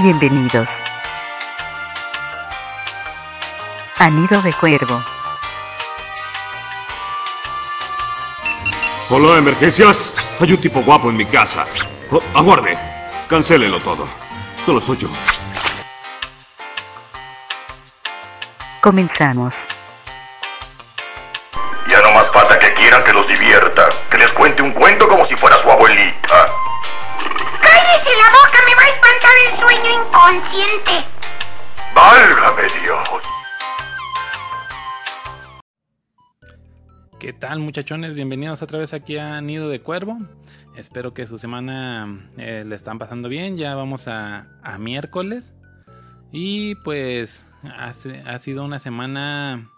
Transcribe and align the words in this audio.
Bienvenidos. 0.00 0.68
A 3.98 4.10
Nido 4.10 4.40
de 4.40 4.52
Cuervo. 4.54 5.02
Hola, 9.10 9.38
emergencias. 9.38 10.14
Hay 10.40 10.52
un 10.52 10.60
tipo 10.60 10.82
guapo 10.82 11.10
en 11.10 11.16
mi 11.16 11.26
casa. 11.26 11.66
Oh, 12.10 12.22
aguarde. 12.34 12.76
Cancélelo 13.28 13.78
todo. 13.80 14.08
Solo 14.64 14.80
soy 14.80 14.96
yo. 14.96 15.08
Comenzamos. 18.80 19.54
Tal 37.42 37.58
muchachones? 37.58 38.14
Bienvenidos 38.14 38.62
otra 38.62 38.78
vez 38.78 38.94
aquí 38.94 39.18
a 39.18 39.40
Nido 39.40 39.68
de 39.68 39.80
Cuervo. 39.80 40.16
Espero 40.76 41.12
que 41.12 41.26
su 41.26 41.38
semana 41.38 42.30
eh, 42.36 42.62
le 42.64 42.76
están 42.76 43.00
pasando 43.00 43.28
bien. 43.28 43.56
Ya 43.56 43.74
vamos 43.74 44.06
a, 44.06 44.46
a 44.62 44.78
miércoles. 44.78 45.52
Y 46.30 46.76
pues 46.76 47.44
hace- 47.76 48.20
ha 48.20 48.38
sido 48.38 48.64
una 48.64 48.78
semana 48.78 49.68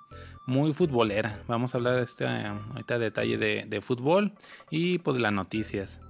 muy 0.47 0.75
futbolera. 0.75 1.39
Vamos 1.49 1.75
a 1.75 1.79
hablar 1.79 2.01
este, 2.01 2.27
ahorita 2.27 2.99
detalle 2.99 3.39
de, 3.39 3.65
de 3.67 3.81
fútbol 3.81 4.33
y 4.71 4.99
pues 4.99 5.19
las 5.19 5.33
noticias. 5.33 6.03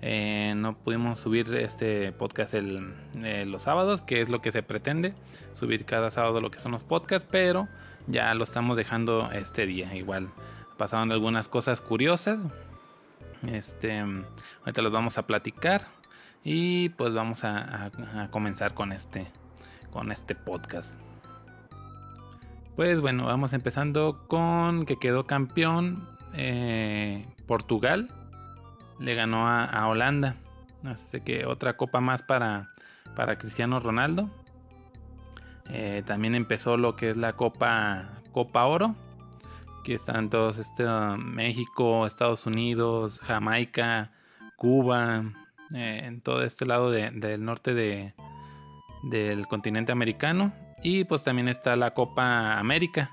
Eh, 0.00 0.54
no 0.56 0.78
pudimos 0.78 1.20
subir 1.20 1.54
este 1.56 2.10
podcast 2.12 2.54
el- 2.54 2.94
eh, 3.22 3.44
los 3.46 3.60
sábados, 3.64 4.00
que 4.00 4.22
es 4.22 4.30
lo 4.30 4.40
que 4.40 4.50
se 4.50 4.62
pretende, 4.62 5.12
subir 5.52 5.84
cada 5.84 6.08
sábado 6.10 6.40
lo 6.40 6.50
que 6.50 6.58
son 6.58 6.72
los 6.72 6.82
podcasts, 6.82 7.28
pero 7.30 7.68
ya 8.06 8.32
lo 8.32 8.44
estamos 8.44 8.78
dejando 8.78 9.30
este 9.32 9.66
día. 9.66 9.94
Igual 9.94 10.30
pasaron 10.76 11.12
algunas 11.12 11.48
cosas 11.48 11.80
curiosas. 11.80 12.38
Este, 13.46 14.00
ahorita 14.00 14.82
los 14.82 14.92
vamos 14.92 15.18
a 15.18 15.26
platicar 15.26 15.88
y 16.44 16.90
pues 16.90 17.12
vamos 17.12 17.44
a, 17.44 17.90
comenzar 18.30 18.74
con 18.74 18.92
este, 18.92 19.26
con 19.90 20.12
este 20.12 20.34
podcast. 20.34 20.94
Pues 22.76 23.00
bueno, 23.00 23.26
vamos 23.26 23.52
empezando 23.52 24.24
con 24.28 24.86
que 24.86 24.98
quedó 24.98 25.24
campeón 25.24 26.06
eh, 26.34 27.26
Portugal. 27.46 28.08
Le 28.98 29.14
ganó 29.14 29.48
a, 29.48 29.64
a 29.64 29.88
Holanda. 29.88 30.36
Así 30.84 31.20
que 31.20 31.46
otra 31.46 31.76
copa 31.76 32.00
más 32.00 32.22
para, 32.22 32.68
para 33.14 33.36
Cristiano 33.36 33.80
Ronaldo. 33.80 34.30
Eh, 35.70 36.02
también 36.06 36.34
empezó 36.34 36.76
lo 36.76 36.96
que 36.96 37.10
es 37.10 37.16
la 37.16 37.34
Copa, 37.34 38.08
Copa 38.32 38.64
Oro. 38.64 38.94
Que 39.84 39.94
están 39.94 40.30
todos 40.30 40.58
este, 40.58 40.84
México, 41.18 42.06
Estados 42.06 42.46
Unidos, 42.46 43.20
Jamaica, 43.20 44.12
Cuba, 44.56 45.24
eh, 45.74 46.02
en 46.04 46.20
todo 46.20 46.42
este 46.42 46.66
lado 46.66 46.90
de- 46.90 47.10
del 47.10 47.44
norte 47.44 47.74
de, 47.74 48.14
del 49.02 49.46
continente 49.48 49.90
americano. 49.92 50.52
Y 50.84 51.04
pues 51.04 51.22
también 51.24 51.48
está 51.48 51.74
la 51.76 51.94
Copa 51.94 52.58
América, 52.58 53.10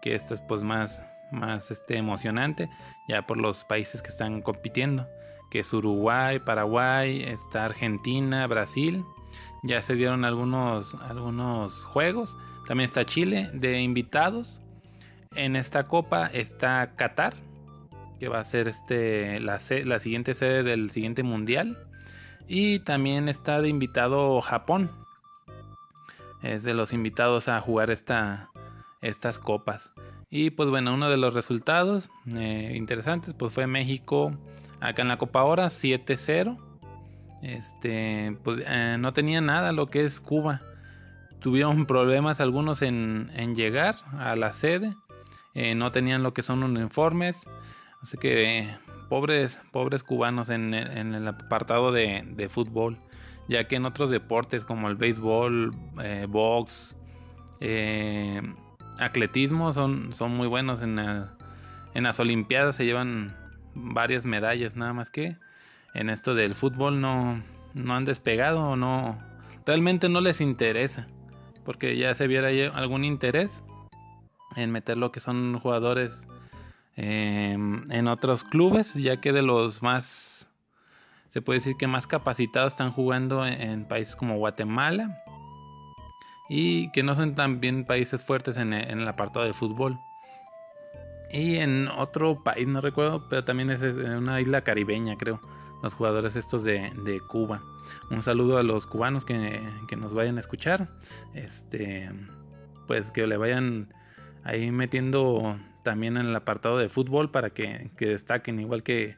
que 0.00 0.14
esta 0.14 0.34
es 0.34 0.40
pues 0.40 0.62
más, 0.62 1.02
más 1.32 1.70
este, 1.70 1.96
emocionante, 1.98 2.68
ya 3.08 3.26
por 3.26 3.36
los 3.36 3.64
países 3.64 4.00
que 4.02 4.08
están 4.10 4.40
compitiendo, 4.42 5.06
que 5.50 5.58
es 5.60 5.72
Uruguay, 5.72 6.38
Paraguay, 6.38 7.22
está 7.22 7.66
Argentina, 7.66 8.46
Brasil. 8.46 9.04
Ya 9.62 9.82
se 9.82 9.94
dieron 9.94 10.24
algunos, 10.24 10.94
algunos 11.02 11.84
juegos. 11.84 12.36
También 12.66 12.86
está 12.86 13.04
Chile 13.04 13.50
de 13.52 13.80
invitados. 13.82 14.60
En 15.36 15.54
esta 15.54 15.86
copa 15.86 16.26
está 16.26 16.94
Qatar, 16.96 17.34
que 18.18 18.28
va 18.28 18.40
a 18.40 18.44
ser 18.44 18.68
este, 18.68 19.38
la, 19.40 19.60
la 19.84 19.98
siguiente 19.98 20.34
sede 20.34 20.62
del 20.62 20.90
siguiente 20.90 21.22
mundial. 21.22 21.78
Y 22.48 22.78
también 22.80 23.28
está 23.28 23.60
de 23.60 23.68
invitado 23.68 24.40
Japón. 24.40 24.90
Es 26.42 26.62
de 26.62 26.74
los 26.74 26.92
invitados 26.92 27.48
a 27.48 27.60
jugar 27.60 27.90
esta, 27.90 28.48
estas 29.02 29.38
copas. 29.38 29.90
Y 30.30 30.50
pues 30.50 30.70
bueno, 30.70 30.94
uno 30.94 31.10
de 31.10 31.16
los 31.16 31.34
resultados 31.34 32.08
eh, 32.34 32.72
interesantes 32.74 33.34
pues 33.34 33.52
fue 33.52 33.66
México 33.66 34.32
acá 34.80 35.02
en 35.02 35.08
la 35.08 35.16
Copa 35.16 35.40
Ahora 35.40 35.66
7-0. 35.66 36.56
Este, 37.42 38.36
pues 38.42 38.64
eh, 38.66 38.96
no 38.98 39.12
tenía 39.12 39.40
nada 39.40 39.72
lo 39.72 39.86
que 39.86 40.04
es 40.04 40.20
Cuba. 40.20 40.60
Tuvieron 41.40 41.86
problemas 41.86 42.40
algunos 42.40 42.82
en, 42.82 43.30
en 43.34 43.54
llegar 43.54 43.96
a 44.18 44.34
la 44.36 44.52
sede. 44.52 44.94
Eh, 45.58 45.74
no 45.74 45.90
tenían 45.90 46.22
lo 46.22 46.34
que 46.34 46.42
son 46.42 46.62
uniformes. 46.62 47.48
Así 48.02 48.18
que 48.18 48.58
eh, 48.58 48.78
pobres, 49.08 49.58
pobres 49.72 50.02
cubanos 50.02 50.50
en, 50.50 50.74
el- 50.74 51.26
apartado 51.26 51.92
de, 51.92 52.24
fútbol. 52.50 52.98
Ya 53.48 53.66
que 53.66 53.76
en 53.76 53.86
otros 53.86 54.10
deportes 54.10 54.66
como 54.66 54.88
el 54.88 54.96
béisbol, 54.96 55.74
eh, 56.02 56.26
box, 56.28 56.94
eh, 57.60 58.42
atletismo 58.98 59.72
son, 59.72 60.12
son 60.12 60.36
muy 60.36 60.46
buenos 60.46 60.82
en, 60.82 60.96
la- 60.96 61.32
en 61.94 62.04
las 62.04 62.20
Olimpiadas. 62.20 62.76
Se 62.76 62.84
llevan 62.84 63.34
varias 63.74 64.26
medallas, 64.26 64.76
nada 64.76 64.92
más 64.92 65.08
que 65.08 65.36
en 65.94 66.10
esto 66.10 66.34
del 66.34 66.54
fútbol 66.54 67.00
no, 67.00 67.42
no 67.72 67.96
han 67.96 68.04
despegado 68.04 68.76
no. 68.76 69.16
Realmente 69.64 70.10
no 70.10 70.20
les 70.20 70.42
interesa. 70.42 71.06
Porque 71.64 71.96
ya 71.96 72.12
se 72.12 72.26
viera 72.26 72.48
algún 72.76 73.04
interés 73.04 73.62
en 74.56 74.72
meter 74.72 74.96
lo 74.96 75.12
que 75.12 75.20
son 75.20 75.58
jugadores 75.60 76.26
eh, 76.96 77.52
en 77.52 78.08
otros 78.08 78.42
clubes, 78.44 78.94
ya 78.94 79.20
que 79.20 79.32
de 79.32 79.42
los 79.42 79.82
más, 79.82 80.48
se 81.28 81.42
puede 81.42 81.58
decir 81.58 81.76
que 81.76 81.86
más 81.86 82.06
capacitados 82.06 82.72
están 82.72 82.90
jugando 82.90 83.46
en, 83.46 83.84
países 83.84 84.16
como 84.16 84.38
Guatemala 84.38 85.22
y 86.48 86.90
que 86.92 87.02
no 87.02 87.14
son 87.14 87.34
también 87.34 87.84
países 87.84 88.22
fuertes 88.22 88.56
en, 88.56 88.72
el- 88.72 89.06
apartado 89.08 89.44
de 89.44 89.52
fútbol. 89.52 89.98
Y 91.30 91.56
en 91.56 91.88
otro 91.88 92.42
país, 92.42 92.66
no 92.68 92.80
recuerdo, 92.80 93.28
pero 93.28 93.44
también 93.44 93.70
es 93.70 93.82
una 93.82 94.40
isla 94.40 94.62
caribeña, 94.62 95.16
creo, 95.16 95.40
los 95.82 95.92
jugadores 95.92 96.36
estos 96.36 96.62
de, 96.62 96.92
de 97.04 97.20
Cuba. 97.20 97.62
Un 98.10 98.22
saludo 98.22 98.58
a 98.58 98.62
los 98.62 98.86
cubanos 98.86 99.24
que, 99.24 99.60
que 99.88 99.96
nos 99.96 100.14
vayan 100.14 100.36
a 100.36 100.40
escuchar. 100.40 100.88
Este, 101.34 102.08
pues 102.86 103.10
que 103.10 103.26
le 103.26 103.36
vayan 103.36 103.92
ahí 104.46 104.70
metiendo 104.70 105.58
también 105.82 106.16
en 106.16 106.26
el 106.26 106.36
apartado 106.36 106.78
de 106.78 106.88
fútbol 106.88 107.30
para 107.30 107.50
que, 107.50 107.90
que 107.96 108.06
destaquen, 108.06 108.60
igual 108.60 108.82
que, 108.82 109.16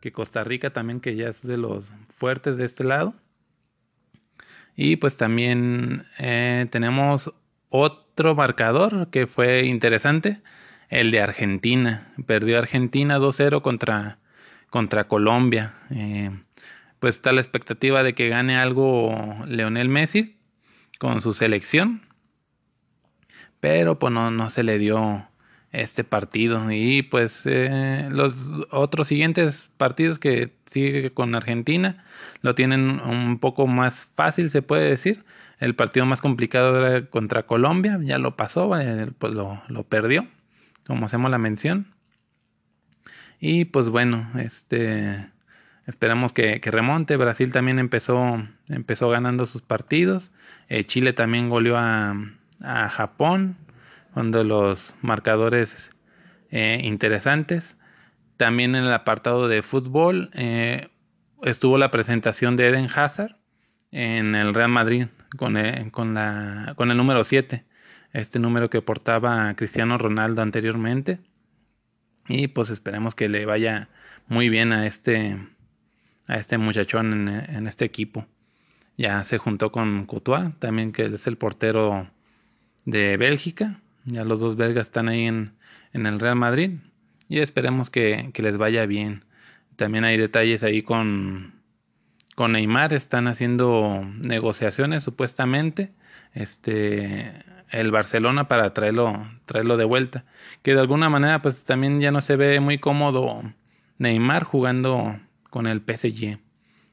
que 0.00 0.12
Costa 0.12 0.44
Rica 0.44 0.70
también, 0.70 1.00
que 1.00 1.16
ya 1.16 1.28
es 1.28 1.46
de 1.46 1.56
los 1.56 1.92
fuertes 2.10 2.56
de 2.56 2.64
este 2.64 2.84
lado. 2.84 3.14
Y 4.76 4.96
pues 4.96 5.16
también 5.16 6.06
eh, 6.18 6.66
tenemos 6.70 7.34
otro 7.68 8.34
marcador 8.36 9.08
que 9.10 9.26
fue 9.26 9.64
interesante, 9.64 10.40
el 10.88 11.10
de 11.10 11.20
Argentina. 11.20 12.12
Perdió 12.26 12.58
Argentina 12.58 13.18
2-0 13.18 13.60
contra, 13.60 14.18
contra 14.70 15.08
Colombia. 15.08 15.74
Eh, 15.90 16.30
pues 17.00 17.16
está 17.16 17.32
la 17.32 17.40
expectativa 17.40 18.02
de 18.02 18.14
que 18.14 18.28
gane 18.28 18.56
algo 18.56 19.14
Leonel 19.46 19.88
Messi 19.88 20.36
con 20.98 21.22
su 21.22 21.32
selección. 21.32 22.07
Pero 23.60 23.98
pues 23.98 24.12
no, 24.12 24.30
no 24.30 24.50
se 24.50 24.62
le 24.62 24.78
dio 24.78 25.28
este 25.72 26.04
partido. 26.04 26.70
Y 26.70 27.02
pues 27.02 27.42
eh, 27.44 28.08
los 28.10 28.50
otros 28.70 29.08
siguientes 29.08 29.68
partidos 29.76 30.18
que 30.18 30.52
sigue 30.66 31.10
con 31.10 31.34
Argentina 31.34 32.04
lo 32.42 32.54
tienen 32.54 33.00
un 33.00 33.38
poco 33.38 33.66
más 33.66 34.08
fácil, 34.14 34.50
se 34.50 34.62
puede 34.62 34.88
decir. 34.88 35.24
El 35.58 35.74
partido 35.74 36.06
más 36.06 36.20
complicado 36.20 36.86
era 36.86 37.06
contra 37.06 37.44
Colombia, 37.46 37.98
ya 38.02 38.18
lo 38.18 38.36
pasó, 38.36 38.78
eh, 38.78 39.10
pues 39.18 39.34
lo, 39.34 39.60
lo 39.66 39.82
perdió, 39.82 40.28
como 40.86 41.06
hacemos 41.06 41.30
la 41.30 41.38
mención. 41.38 41.88
Y 43.40 43.64
pues 43.66 43.88
bueno, 43.88 44.30
este 44.38 45.30
esperamos 45.86 46.32
que, 46.32 46.60
que 46.60 46.70
remonte. 46.70 47.16
Brasil 47.16 47.50
también 47.50 47.78
empezó, 47.78 48.44
empezó 48.68 49.08
ganando 49.08 49.46
sus 49.46 49.62
partidos. 49.62 50.30
Eh, 50.68 50.84
Chile 50.84 51.12
también 51.12 51.48
goleó 51.48 51.76
a, 51.76 52.14
a 52.60 52.88
Japón, 52.88 53.56
uno 54.14 54.38
de 54.38 54.44
los 54.44 54.94
marcadores 55.02 55.90
eh, 56.50 56.80
interesantes. 56.82 57.76
También 58.36 58.74
en 58.74 58.84
el 58.84 58.92
apartado 58.92 59.48
de 59.48 59.62
fútbol 59.62 60.30
eh, 60.34 60.88
estuvo 61.42 61.78
la 61.78 61.90
presentación 61.90 62.56
de 62.56 62.68
Eden 62.68 62.88
Hazard 62.94 63.36
en 63.90 64.34
el 64.34 64.54
Real 64.54 64.70
Madrid 64.70 65.06
con, 65.36 65.56
eh, 65.56 65.88
con, 65.90 66.16
con 66.76 66.90
el 66.90 66.96
número 66.96 67.24
7, 67.24 67.64
este 68.12 68.38
número 68.38 68.70
que 68.70 68.82
portaba 68.82 69.54
Cristiano 69.54 69.98
Ronaldo 69.98 70.42
anteriormente. 70.42 71.20
Y 72.28 72.48
pues 72.48 72.70
esperemos 72.70 73.14
que 73.14 73.28
le 73.28 73.46
vaya 73.46 73.88
muy 74.26 74.48
bien 74.50 74.72
a 74.72 74.86
este, 74.86 75.38
a 76.26 76.36
este 76.36 76.58
muchachón 76.58 77.12
en, 77.12 77.28
en 77.28 77.66
este 77.66 77.84
equipo. 77.84 78.26
ya 78.96 79.24
se 79.24 79.38
juntó 79.38 79.72
con 79.72 80.04
Courtois, 80.06 80.52
también 80.58 80.92
que 80.92 81.06
es 81.06 81.26
el 81.26 81.38
portero 81.38 82.08
de 82.88 83.18
Bélgica. 83.18 83.80
Ya 84.06 84.24
los 84.24 84.40
dos 84.40 84.56
belgas 84.56 84.86
están 84.86 85.08
ahí 85.08 85.26
en, 85.26 85.52
en 85.92 86.06
el 86.06 86.18
Real 86.18 86.36
Madrid 86.36 86.72
y 87.28 87.40
esperemos 87.40 87.90
que, 87.90 88.30
que, 88.32 88.42
les 88.42 88.56
vaya 88.56 88.86
bien. 88.86 89.24
También 89.76 90.04
hay 90.04 90.16
detalles 90.16 90.62
ahí 90.62 90.82
con, 90.82 91.52
con 92.34 92.52
Neymar, 92.52 92.94
están 92.94 93.28
haciendo 93.28 94.06
negociaciones 94.22 95.02
supuestamente. 95.02 95.92
Este, 96.32 97.30
el 97.70 97.90
Barcelona 97.90 98.48
para 98.48 98.72
traerlo, 98.72 99.22
traerlo 99.44 99.76
de 99.76 99.84
vuelta. 99.84 100.24
Que 100.62 100.72
de 100.72 100.80
alguna 100.80 101.10
manera 101.10 101.42
pues 101.42 101.64
también 101.64 102.00
ya 102.00 102.10
no 102.10 102.22
se 102.22 102.36
ve 102.36 102.58
muy 102.60 102.78
cómodo 102.78 103.42
Neymar 103.98 104.44
jugando 104.44 105.20
con 105.50 105.66
el 105.66 105.80
PSG 105.80 106.38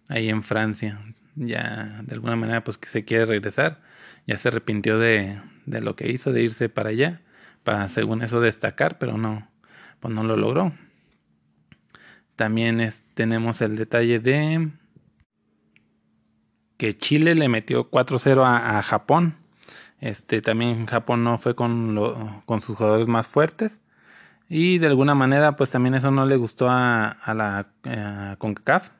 ahí 0.09 0.27
en 0.27 0.43
Francia. 0.43 0.99
Ya 1.35 2.01
de 2.03 2.15
alguna 2.15 2.35
manera 2.35 2.65
pues 2.65 2.77
que 2.77 2.89
se 2.89 3.05
quiere 3.05 3.25
regresar. 3.25 3.79
Ya 4.27 4.37
se 4.37 4.47
arrepintió 4.47 4.97
de, 4.99 5.39
de 5.65 5.81
lo 5.81 5.95
que 5.95 6.11
hizo, 6.11 6.31
de 6.31 6.43
irse 6.43 6.69
para 6.69 6.89
allá, 6.89 7.21
para 7.63 7.87
según 7.89 8.21
eso 8.21 8.41
destacar, 8.41 8.97
pero 8.97 9.17
no, 9.17 9.47
pues 9.99 10.13
no 10.13 10.23
lo 10.23 10.37
logró. 10.37 10.73
También 12.35 12.79
es, 12.81 13.03
tenemos 13.13 13.61
el 13.61 13.75
detalle 13.75 14.19
de 14.19 14.69
que 16.77 16.97
Chile 16.97 17.35
le 17.35 17.47
metió 17.47 17.89
4-0 17.89 18.43
a, 18.43 18.79
a 18.79 18.81
Japón 18.83 19.37
este, 20.01 20.41
también 20.41 20.85
Japón 20.85 21.23
no 21.23 21.37
fue 21.37 21.55
con, 21.55 22.43
con 22.45 22.61
sus 22.61 22.75
jugadores 22.75 23.07
más 23.07 23.27
fuertes. 23.27 23.79
Y 24.49 24.77
de 24.79 24.87
alguna 24.87 25.15
manera, 25.15 25.55
pues 25.55 25.71
también 25.71 25.95
eso 25.95 26.11
no 26.11 26.25
le 26.25 26.35
gustó 26.35 26.69
a, 26.69 27.09
a 27.09 27.33
la 27.33 27.67
eh, 27.83 28.35
CONCACAF. 28.37 28.91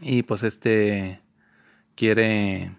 Y 0.00 0.22
pues 0.22 0.42
este 0.42 1.20
quiere, 1.96 2.76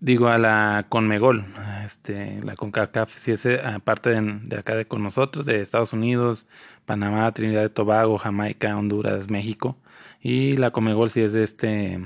digo, 0.00 0.28
a 0.28 0.38
la 0.38 0.86
CONMEGOL. 0.88 1.44
Este, 1.84 2.40
la 2.42 2.56
CONCACAF 2.56 3.14
si 3.16 3.32
es 3.32 3.46
eh, 3.46 3.60
aparte 3.62 4.10
de, 4.10 4.56
acá 4.56 4.76
de 4.76 4.86
con 4.86 5.02
nosotros, 5.02 5.46
de 5.46 5.60
Estados 5.60 5.92
Unidos, 5.92 6.46
Panamá, 6.86 7.30
Trinidad 7.32 7.64
y 7.66 7.70
Tobago, 7.70 8.18
Jamaica, 8.18 8.76
Honduras, 8.76 9.30
México. 9.30 9.76
Y 10.20 10.56
la 10.56 10.70
CONMEGOL 10.70 11.10
si 11.10 11.20
es 11.22 11.32
de 11.32 11.44
este, 11.44 12.00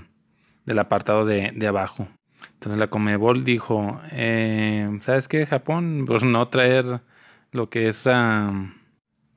del 0.67 0.79
apartado 0.79 1.25
de, 1.25 1.53
de 1.55 1.67
abajo. 1.67 2.09
Entonces 2.63 2.79
la 2.79 2.87
Comebol 2.87 3.43
dijo, 3.43 4.01
eh, 4.13 4.99
¿sabes 5.03 5.27
qué, 5.27 5.47
Japón? 5.47 6.05
Pues 6.07 6.23
no 6.23 6.47
traer 6.47 7.01
lo 7.51 7.69
que 7.71 7.89
es 7.89 8.07
a, 8.07 8.53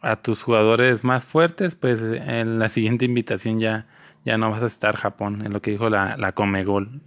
a 0.02 0.16
tus 0.18 0.44
jugadores 0.44 1.04
más 1.04 1.26
fuertes, 1.26 1.74
pues 1.74 2.02
en 2.04 2.60
la 2.60 2.70
siguiente 2.70 3.06
invitación 3.06 3.60
ya, 3.60 3.88
ya 4.26 4.38
no 4.38 4.52
vas 4.52 4.62
a 4.62 4.68
estar 4.68 4.96
Japón, 4.96 5.44
en 5.44 5.54
lo 5.54 5.62
que 5.62 5.72
dijo 5.72 5.90
la, 5.90 6.18
la 6.18 6.34
Comebol. 6.34 7.02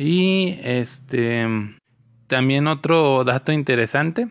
Y 0.00 0.58
este 0.62 1.46
también 2.26 2.68
otro 2.68 3.22
dato 3.22 3.52
interesante, 3.52 4.30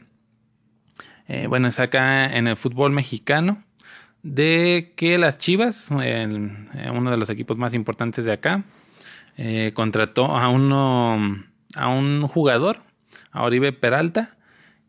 eh, 1.27 1.45
bueno, 1.45 1.67
es 1.67 1.79
acá 1.79 2.25
en 2.25 2.47
el 2.47 2.57
fútbol 2.57 2.91
mexicano, 2.91 3.63
de 4.23 4.93
que 4.95 5.19
las 5.19 5.37
Chivas, 5.37 5.91
el, 5.91 6.69
uno 6.91 7.11
de 7.11 7.17
los 7.17 7.29
equipos 7.29 7.55
más 7.57 7.75
importantes 7.75 8.25
de 8.25 8.31
acá, 8.31 8.63
eh, 9.37 9.71
contrató 9.75 10.35
a 10.35 10.49
uno, 10.49 11.43
a 11.75 11.87
un 11.87 12.27
jugador, 12.27 12.79
a 13.31 13.43
Oribe 13.43 13.71
Peralta, 13.71 14.37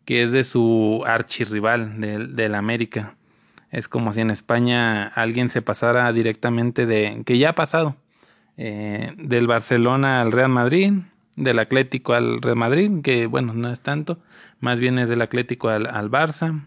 que 0.06 0.22
es 0.22 0.32
de 0.32 0.44
su 0.44 1.04
archirrival 1.06 2.00
del, 2.00 2.36
del 2.36 2.54
América. 2.54 3.16
Es 3.70 3.86
como 3.86 4.14
si 4.14 4.22
en 4.22 4.30
España 4.30 5.08
alguien 5.08 5.50
se 5.50 5.60
pasara 5.60 6.10
directamente 6.14 6.86
de, 6.86 7.22
que 7.26 7.36
ya 7.36 7.50
ha 7.50 7.54
pasado, 7.54 7.96
eh, 8.62 9.14
del 9.16 9.46
Barcelona 9.46 10.20
al 10.20 10.32
Real 10.32 10.50
Madrid, 10.50 10.92
del 11.34 11.58
Atlético 11.58 12.12
al 12.12 12.42
Real 12.42 12.56
Madrid, 12.56 13.00
que 13.02 13.24
bueno, 13.24 13.54
no 13.54 13.72
es 13.72 13.80
tanto, 13.80 14.18
más 14.60 14.78
bien 14.78 14.98
es 14.98 15.08
del 15.08 15.22
Atlético 15.22 15.70
al, 15.70 16.10
Barça, 16.10 16.66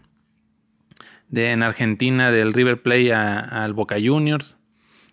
de 1.28 1.52
en 1.52 1.62
Argentina 1.62 2.32
del 2.32 2.52
River 2.52 2.82
Plate 2.82 3.14
al 3.14 3.74
Boca 3.74 3.94
Juniors, 4.04 4.58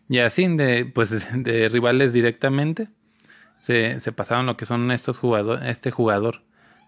y 0.09 0.17
así, 0.17 0.47
de, 0.57 0.85
pues, 0.85 1.27
de 1.43 1.69
rivales 1.69 2.13
directamente, 2.13 2.87
se, 3.59 3.99
se 3.99 4.11
pasaron 4.11 4.47
lo 4.47 4.57
que 4.57 4.65
son 4.65 4.89
estos 4.89 5.19
jugadores, 5.19 5.69
este 5.69 5.91
jugador, 5.91 6.41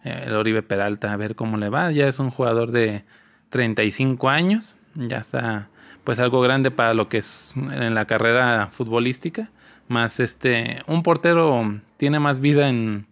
eh, 0.03 0.23
el 0.25 0.33
Oribe 0.33 0.63
Peralta, 0.63 1.13
a 1.13 1.17
ver 1.17 1.35
cómo 1.35 1.57
le 1.57 1.69
va. 1.69 1.91
Ya 1.91 2.07
es 2.07 2.17
un 2.17 2.31
jugador 2.31 2.71
de 2.71 3.05
35 3.49 4.27
años, 4.27 4.75
ya 4.95 5.17
está 5.17 5.69
pues 6.03 6.17
algo 6.17 6.41
grande 6.41 6.71
para 6.71 6.95
lo 6.95 7.09
que 7.09 7.19
es 7.19 7.53
en 7.55 7.93
la 7.93 8.05
carrera 8.05 8.69
futbolística. 8.71 9.51
Más 9.87 10.19
este, 10.19 10.81
un 10.87 11.03
portero 11.03 11.81
tiene 11.97 12.19
más 12.19 12.39
vida 12.39 12.69
en 12.69 13.07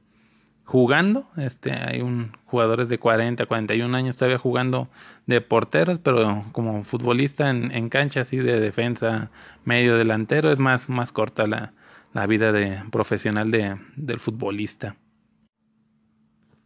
jugando. 0.66 1.28
Este, 1.36 1.74
hay 1.74 2.02
un 2.02 2.32
jugadores 2.46 2.90
de 2.90 2.98
40, 2.98 3.46
41 3.46 3.98
años 3.98 4.16
todavía 4.16 4.38
jugando 4.38 4.90
de 5.26 5.42
porteros, 5.42 6.00
pero 6.00 6.46
como 6.52 6.84
futbolista 6.84 7.50
en, 7.50 7.72
en 7.72 7.90
cancha 7.90 8.22
así 8.22 8.38
de 8.38 8.60
defensa, 8.60 9.30
medio 9.66 9.98
delantero, 9.98 10.52
es 10.52 10.60
más, 10.60 10.90
más 10.90 11.12
corta 11.12 11.48
la, 11.48 11.74
la 12.14 12.28
vida 12.28 12.52
de 12.52 12.84
profesional 12.92 13.52
de, 13.52 13.78
del 13.96 14.20
futbolista. 14.20 14.96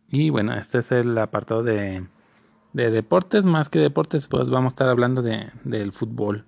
Y 0.07 0.29
bueno, 0.29 0.53
este 0.53 0.79
es 0.79 0.91
el 0.91 1.17
apartado 1.17 1.63
de, 1.63 2.05
de 2.73 2.91
deportes, 2.91 3.45
más 3.45 3.69
que 3.69 3.79
deportes, 3.79 4.27
pues 4.27 4.49
vamos 4.49 4.73
a 4.73 4.75
estar 4.75 4.89
hablando 4.89 5.21
de, 5.21 5.51
del 5.63 5.91
fútbol. 5.91 6.45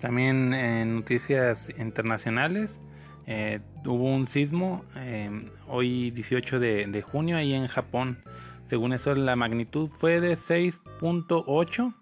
También 0.00 0.54
en 0.54 0.96
noticias 0.96 1.70
internacionales 1.78 2.80
eh, 3.26 3.60
hubo 3.84 4.04
un 4.04 4.26
sismo 4.26 4.82
eh, 4.96 5.50
hoy 5.68 6.10
18 6.10 6.58
de, 6.58 6.86
de, 6.86 7.02
junio 7.02 7.36
ahí 7.36 7.52
en 7.52 7.66
Japón. 7.66 8.18
Según 8.64 8.94
eso 8.94 9.14
la 9.14 9.36
magnitud 9.36 9.90
fue 9.90 10.20
de 10.20 10.32
6.8 10.32 11.94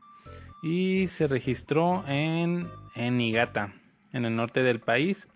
y 0.62 1.09
se 1.09 1.27
registró 1.27 2.05
en, 2.06 2.69
en 2.95 3.17
Niigata, 3.17 3.73
en 4.12 4.25
el 4.25 4.37
norte 4.37 4.62
del 4.62 4.79
país. 4.79 5.29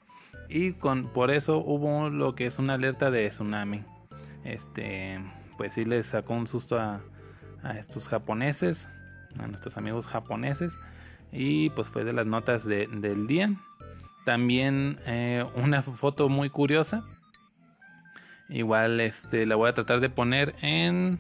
Y 0.49 0.73
con, 0.75 1.09
por 1.09 1.33
eso 1.33 1.59
hubo 1.59 2.11
lo 2.11 2.37
que 2.37 2.47
es 2.47 2.59
una 2.59 2.75
alerta 2.75 3.11
de 3.11 3.29
tsunami. 3.29 3.83
Este, 4.45 5.21
pues 5.57 5.75
sí 5.75 5.85
les 5.85 6.07
sacó 6.07 6.35
un 6.35 6.47
susto 6.47 6.79
a, 6.79 7.01
a 7.65 7.79
estos 7.79 8.09
japoneses, 8.09 8.87
a 9.41 9.49
nuestros 9.49 9.77
amigos 9.77 10.07
japoneses 10.07 10.75
y 11.33 11.71
pues 11.71 11.89
fue 11.89 12.05
de 12.05 12.13
las 12.13 12.27
notas 12.27 12.65
de, 12.65 12.87
del 12.87 13.27
día. 13.27 13.55
También 14.25 14.99
eh, 15.07 15.45
una 15.57 15.83
foto 15.83 16.29
muy 16.29 16.51
curiosa. 16.51 17.03
Igual 18.49 19.01
este, 19.01 19.47
la 19.47 19.57
voy 19.57 19.71
a 19.71 19.75
tratar 19.75 20.01
de 20.01 20.11
poner 20.11 20.55
en 20.61 21.19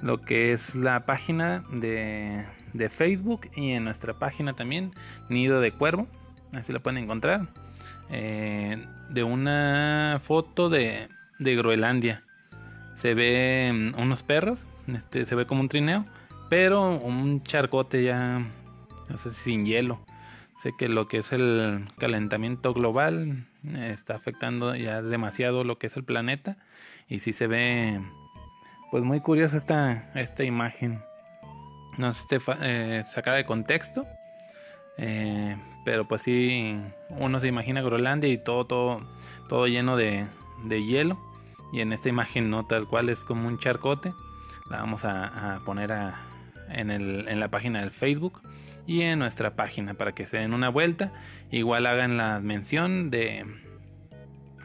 lo 0.00 0.20
que 0.20 0.52
es 0.52 0.76
la 0.76 1.06
página 1.06 1.64
de, 1.72 2.44
de 2.74 2.90
Facebook 2.90 3.48
y 3.56 3.72
en 3.72 3.84
nuestra 3.84 4.14
página 4.14 4.52
también, 4.52 4.92
Nido 5.28 5.60
de 5.60 5.72
Cuervo. 5.72 6.06
Así 6.52 6.72
la 6.72 6.80
pueden 6.80 7.02
encontrar. 7.02 7.48
Eh, 8.10 8.86
de 9.10 9.22
una 9.22 10.18
foto 10.22 10.68
de, 10.68 11.08
de 11.38 11.56
Groenlandia. 11.56 12.22
Se 12.94 13.14
ve 13.14 13.70
mm, 13.72 14.00
unos 14.00 14.22
perros, 14.22 14.66
este, 14.86 15.24
se 15.24 15.34
ve 15.34 15.46
como 15.46 15.60
un 15.62 15.68
trineo, 15.68 16.04
pero 16.48 16.90
un 16.90 17.42
charcote 17.42 18.04
ya 18.04 18.46
no 19.08 19.16
sé 19.16 19.32
sin 19.32 19.64
hielo. 19.64 19.98
Sé 20.62 20.72
que 20.76 20.88
lo 20.88 21.06
que 21.06 21.18
es 21.18 21.32
el 21.32 21.88
calentamiento 21.98 22.74
global 22.74 23.46
eh, 23.64 23.90
está 23.94 24.16
afectando 24.16 24.74
ya 24.74 25.02
demasiado 25.02 25.62
lo 25.62 25.78
que 25.78 25.86
es 25.86 25.96
el 25.96 26.02
planeta 26.02 26.56
y 27.08 27.20
sí 27.20 27.32
se 27.32 27.46
ve 27.46 28.00
pues 28.90 29.04
muy 29.04 29.20
curiosa 29.20 29.56
esta, 29.56 30.10
esta 30.14 30.42
imagen. 30.42 31.00
No 31.96 32.12
sé 32.12 32.22
si 32.28 32.36
esté 32.36 32.52
eh, 32.60 33.04
de 33.04 33.46
contexto, 33.46 34.06
eh, 34.96 35.56
pero 35.84 36.08
pues 36.08 36.22
sí 36.22 36.76
uno 37.10 37.38
se 37.38 37.46
imagina 37.46 37.80
Groenlandia 37.80 38.28
y 38.28 38.38
todo, 38.38 38.66
todo, 38.66 39.00
todo 39.48 39.68
lleno 39.68 39.96
de, 39.96 40.26
de, 40.64 40.84
hielo 40.84 41.18
y 41.72 41.82
en 41.82 41.92
esta 41.92 42.08
imagen 42.08 42.50
no 42.50 42.66
tal 42.66 42.88
cual 42.88 43.10
es 43.10 43.24
como 43.24 43.46
un 43.46 43.58
charcote. 43.58 44.12
La 44.70 44.78
vamos 44.78 45.04
a, 45.04 45.60
poner 45.64 45.92
en, 46.68 46.90
el, 46.90 47.28
en 47.28 47.38
la 47.40 47.48
página 47.48 47.80
del 47.80 47.90
Facebook 47.90 48.42
y 48.88 49.02
en 49.02 49.18
nuestra 49.18 49.54
página 49.54 49.94
para 49.94 50.12
que 50.12 50.26
se 50.26 50.38
den 50.38 50.54
una 50.54 50.70
vuelta. 50.70 51.12
Igual 51.50 51.86
hagan 51.86 52.16
la 52.16 52.40
mención 52.40 53.10
de, 53.10 53.44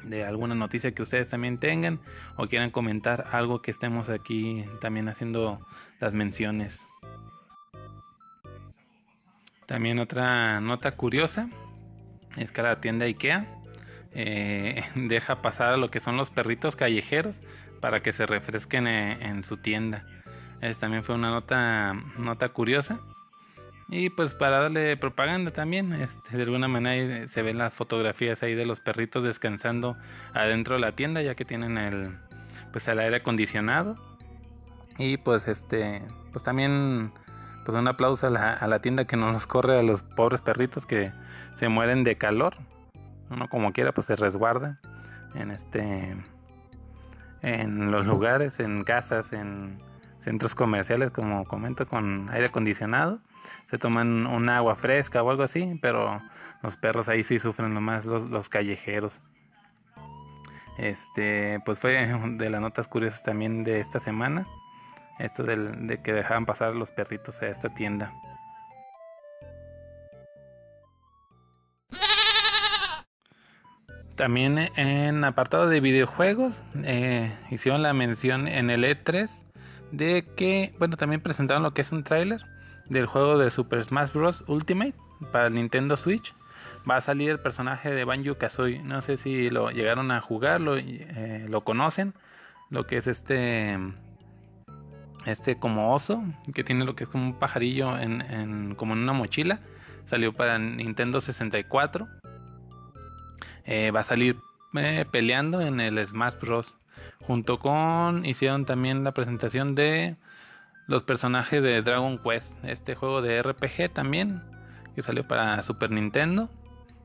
de 0.03 0.24
alguna 0.24 0.56
noticia 0.56 0.94
que 0.94 1.01
ustedes 1.01 1.30
también 1.30 1.58
tengan 1.58 2.00
o 2.38 2.48
quieran 2.48 2.72
comentar 2.72 3.25
algo 3.34 3.62
que 3.62 3.70
estemos 3.70 4.10
aquí 4.10 4.63
también 4.80 5.10
haciendo 5.10 5.60
las 6.00 6.13
menciones. 6.13 6.82
También 9.65 10.00
otra 10.00 10.62
nota 10.62 10.94
curiosa 10.94 11.50
es 12.38 12.50
que 12.53 12.62
la 12.62 12.80
tienda 12.80 13.06
IKEA 13.06 13.46
eh, 14.13 14.86
deja 14.96 15.42
pasar 15.42 15.74
a 15.74 15.77
lo 15.77 15.92
que 15.92 16.00
son 16.00 16.15
los 16.15 16.30
perritos 16.30 16.77
callejeros 16.77 17.42
para 17.82 18.01
que 18.01 18.13
se 18.13 18.25
refresquen 18.25 18.88
en, 18.88 19.22
en 19.22 19.44
su 19.44 19.58
tienda. 19.58 20.06
Es, 20.62 20.77
también 20.77 21.03
fue 21.03 21.15
una 21.15 21.30
nota, 21.30 21.92
nota 22.18 22.48
curiosa. 22.48 23.01
Y 23.95 24.09
pues 24.09 24.33
para 24.33 24.57
darle 24.57 24.97
propaganda 24.97 25.51
también, 25.51 25.93
este, 25.93 26.35
de 26.35 26.41
alguna 26.41 26.67
manera 26.67 27.27
se 27.27 27.43
ven 27.43 27.59
las 27.59 27.75
fotografías 27.75 28.41
ahí 28.41 28.55
de 28.55 28.65
los 28.65 28.79
perritos 28.79 29.23
descansando 29.23 29.95
adentro 30.33 30.73
de 30.73 30.81
la 30.81 30.93
tienda, 30.93 31.21
ya 31.21 31.35
que 31.35 31.45
tienen 31.45 31.77
el, 31.77 32.09
pues 32.71 32.88
el 32.88 32.97
aire 32.97 33.17
acondicionado. 33.17 33.93
Y 34.97 35.17
pues 35.17 35.47
este, 35.47 36.01
pues 36.31 36.43
también, 36.43 37.12
pues 37.65 37.77
un 37.77 37.88
aplauso 37.88 38.25
a 38.25 38.31
la, 38.31 38.79
tienda 38.79 39.05
que 39.05 39.15
no 39.15 39.31
nos 39.31 39.45
corre 39.45 39.77
a 39.77 39.83
los 39.83 40.01
pobres 40.01 40.41
perritos 40.41 40.88
que 40.88 41.12
se 41.53 41.69
mueren 41.69 42.03
de 42.03 42.17
calor. 42.17 42.55
Uno 43.29 43.47
como 43.47 43.73
quiera 43.73 43.91
pues 43.91 44.07
se 44.07 44.15
resguarda 44.15 44.79
en 45.35 45.51
este, 45.51 46.17
en 47.43 47.91
los 47.91 48.07
lugares, 48.07 48.59
en 48.59 48.83
casas, 48.85 49.33
en 49.33 49.77
centros 50.17 50.55
comerciales, 50.55 51.12
como 51.12 51.43
comento, 51.43 51.88
con 51.88 52.27
aire 52.31 52.47
acondicionado 52.47 53.19
se 53.69 53.77
toman 53.77 54.27
un 54.27 54.50
agua 54.50 54.75
fresca 54.75 55.23
o 55.23 55.29
algo 55.29 55.43
así, 55.43 55.77
pero 55.81 56.21
los 56.62 56.77
perros 56.77 57.09
ahí 57.09 57.23
sí 57.23 57.39
sufren 57.39 57.73
nomás 57.73 58.05
los, 58.05 58.29
los 58.29 58.50
callejeros. 58.50 59.19
Este, 60.77 61.59
pues 61.65 61.79
fue 61.79 62.07
de 62.38 62.50
las 62.50 62.62
notas 62.62 62.88
curiosas 62.88 63.23
también 63.23 63.63
de 63.63 63.79
esta 63.79 64.00
semana. 64.00 64.45
Esto 65.19 65.43
de 65.43 66.01
que 66.03 66.12
dejaban 66.12 66.45
pasar 66.45 66.73
los 66.73 66.89
perritos 66.89 67.41
a 67.41 67.47
esta 67.47 67.69
tienda. 67.69 68.12
También 74.15 74.57
en 74.75 75.23
apartado 75.23 75.67
de 75.67 75.79
videojuegos 75.79 76.63
eh, 76.83 77.35
hicieron 77.50 77.81
la 77.81 77.93
mención 77.93 78.47
en 78.47 78.69
el 78.69 78.83
E3 78.83 79.29
de 79.91 80.25
que, 80.35 80.73
bueno, 80.77 80.97
también 80.97 81.21
presentaron 81.21 81.63
lo 81.63 81.73
que 81.73 81.81
es 81.81 81.91
un 81.91 82.03
tráiler 82.03 82.41
del 82.89 83.05
juego 83.05 83.37
de 83.37 83.51
Super 83.51 83.83
Smash 83.83 84.11
Bros. 84.11 84.43
Ultimate 84.47 84.93
para 85.31 85.49
Nintendo 85.49 85.97
Switch. 85.97 86.33
Va 86.89 86.97
a 86.97 87.01
salir 87.01 87.29
el 87.29 87.39
personaje 87.39 87.91
de 87.91 88.03
Banjo 88.03 88.37
Kazooie. 88.37 88.83
No 88.83 89.01
sé 89.01 89.17
si 89.17 89.49
lo 89.49 89.71
llegaron 89.71 90.11
a 90.11 90.19
jugar, 90.21 90.59
lo, 90.59 90.77
eh, 90.77 91.45
lo 91.49 91.61
conocen. 91.61 92.13
Lo 92.69 92.85
que 92.85 92.97
es 92.97 93.07
este. 93.07 93.77
Este 95.25 95.57
como 95.57 95.93
oso. 95.93 96.23
Que 96.53 96.63
tiene 96.63 96.83
lo 96.83 96.95
que 96.95 97.05
es 97.05 97.13
un 97.13 97.39
pajarillo 97.39 97.97
en, 97.97 98.75
como 98.75 98.93
en 98.93 98.99
una 98.99 99.13
mochila. 99.13 99.59
Salió 100.05 100.33
para 100.33 100.59
Nintendo 100.59 101.21
64. 101.21 102.07
Eh, 103.65 103.91
va 103.91 104.01
a 104.01 104.03
salir 104.03 104.35
eh, 104.75 105.05
peleando 105.09 105.61
en 105.61 105.79
el 105.79 106.05
Smash 106.05 106.35
Bros. 106.41 106.75
Junto 107.21 107.59
con. 107.59 108.25
Hicieron 108.25 108.65
también 108.65 109.05
la 109.05 109.13
presentación 109.13 109.73
de 109.73 110.17
los 110.87 111.03
personajes 111.03 111.61
de 111.63 111.81
Dragon 111.81 112.17
Quest, 112.17 112.53
este 112.63 112.95
juego 112.95 113.21
de 113.21 113.41
RPG 113.41 113.91
también, 113.93 114.41
que 114.95 115.01
salió 115.01 115.23
para 115.23 115.61
Super 115.63 115.91
Nintendo. 115.91 116.49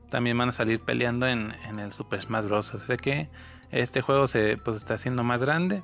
También 0.09 0.37
van 0.37 0.49
a 0.49 0.51
salir 0.51 0.79
peleando 0.79 1.27
en, 1.27 1.53
el 1.79 1.91
Super 1.91 2.21
Smash 2.21 2.45
Bros. 2.45 2.73
Así 2.73 2.97
que 2.97 3.29
este 3.71 4.01
juego 4.01 4.27
se 4.27 4.57
pues, 4.57 4.77
está 4.77 4.95
haciendo 4.95 5.23
más 5.23 5.39
grande. 5.39 5.83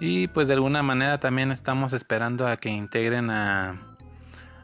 Y 0.00 0.28
pues 0.28 0.48
de 0.48 0.54
alguna 0.54 0.82
manera 0.82 1.18
también 1.18 1.52
estamos 1.52 1.92
esperando 1.92 2.46
a 2.48 2.56
que 2.56 2.70
integren 2.70 3.30
a... 3.30 3.74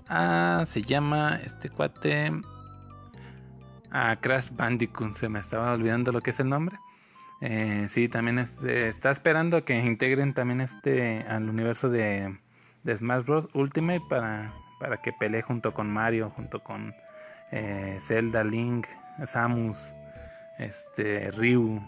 a 0.08 0.62
se 0.64 0.82
llama 0.82 1.40
este 1.44 1.68
cuate... 1.68 2.32
A 3.90 4.16
Crash 4.16 4.50
Bandicoot. 4.50 5.14
Se 5.14 5.28
me 5.28 5.38
estaba 5.38 5.72
olvidando 5.72 6.10
lo 6.10 6.20
que 6.20 6.30
es 6.30 6.40
el 6.40 6.48
nombre. 6.48 6.76
Eh, 7.40 7.86
sí, 7.88 8.08
también 8.08 8.38
está 8.38 9.10
esperando 9.10 9.64
que 9.64 9.78
integren 9.78 10.34
también 10.34 10.60
este 10.60 11.22
al 11.28 11.48
universo 11.48 11.88
de 11.88 12.38
de 12.86 12.96
Smash 12.96 13.24
Bros. 13.24 13.48
Ultimate 13.52 14.00
para, 14.08 14.54
para 14.78 14.96
que 15.02 15.12
pelee 15.12 15.42
junto 15.42 15.74
con 15.74 15.92
Mario, 15.92 16.30
junto 16.30 16.60
con 16.60 16.94
eh, 17.50 17.98
Zelda, 18.00 18.44
Link, 18.44 18.86
Samus, 19.26 19.76
este, 20.58 21.30
Ryu. 21.32 21.82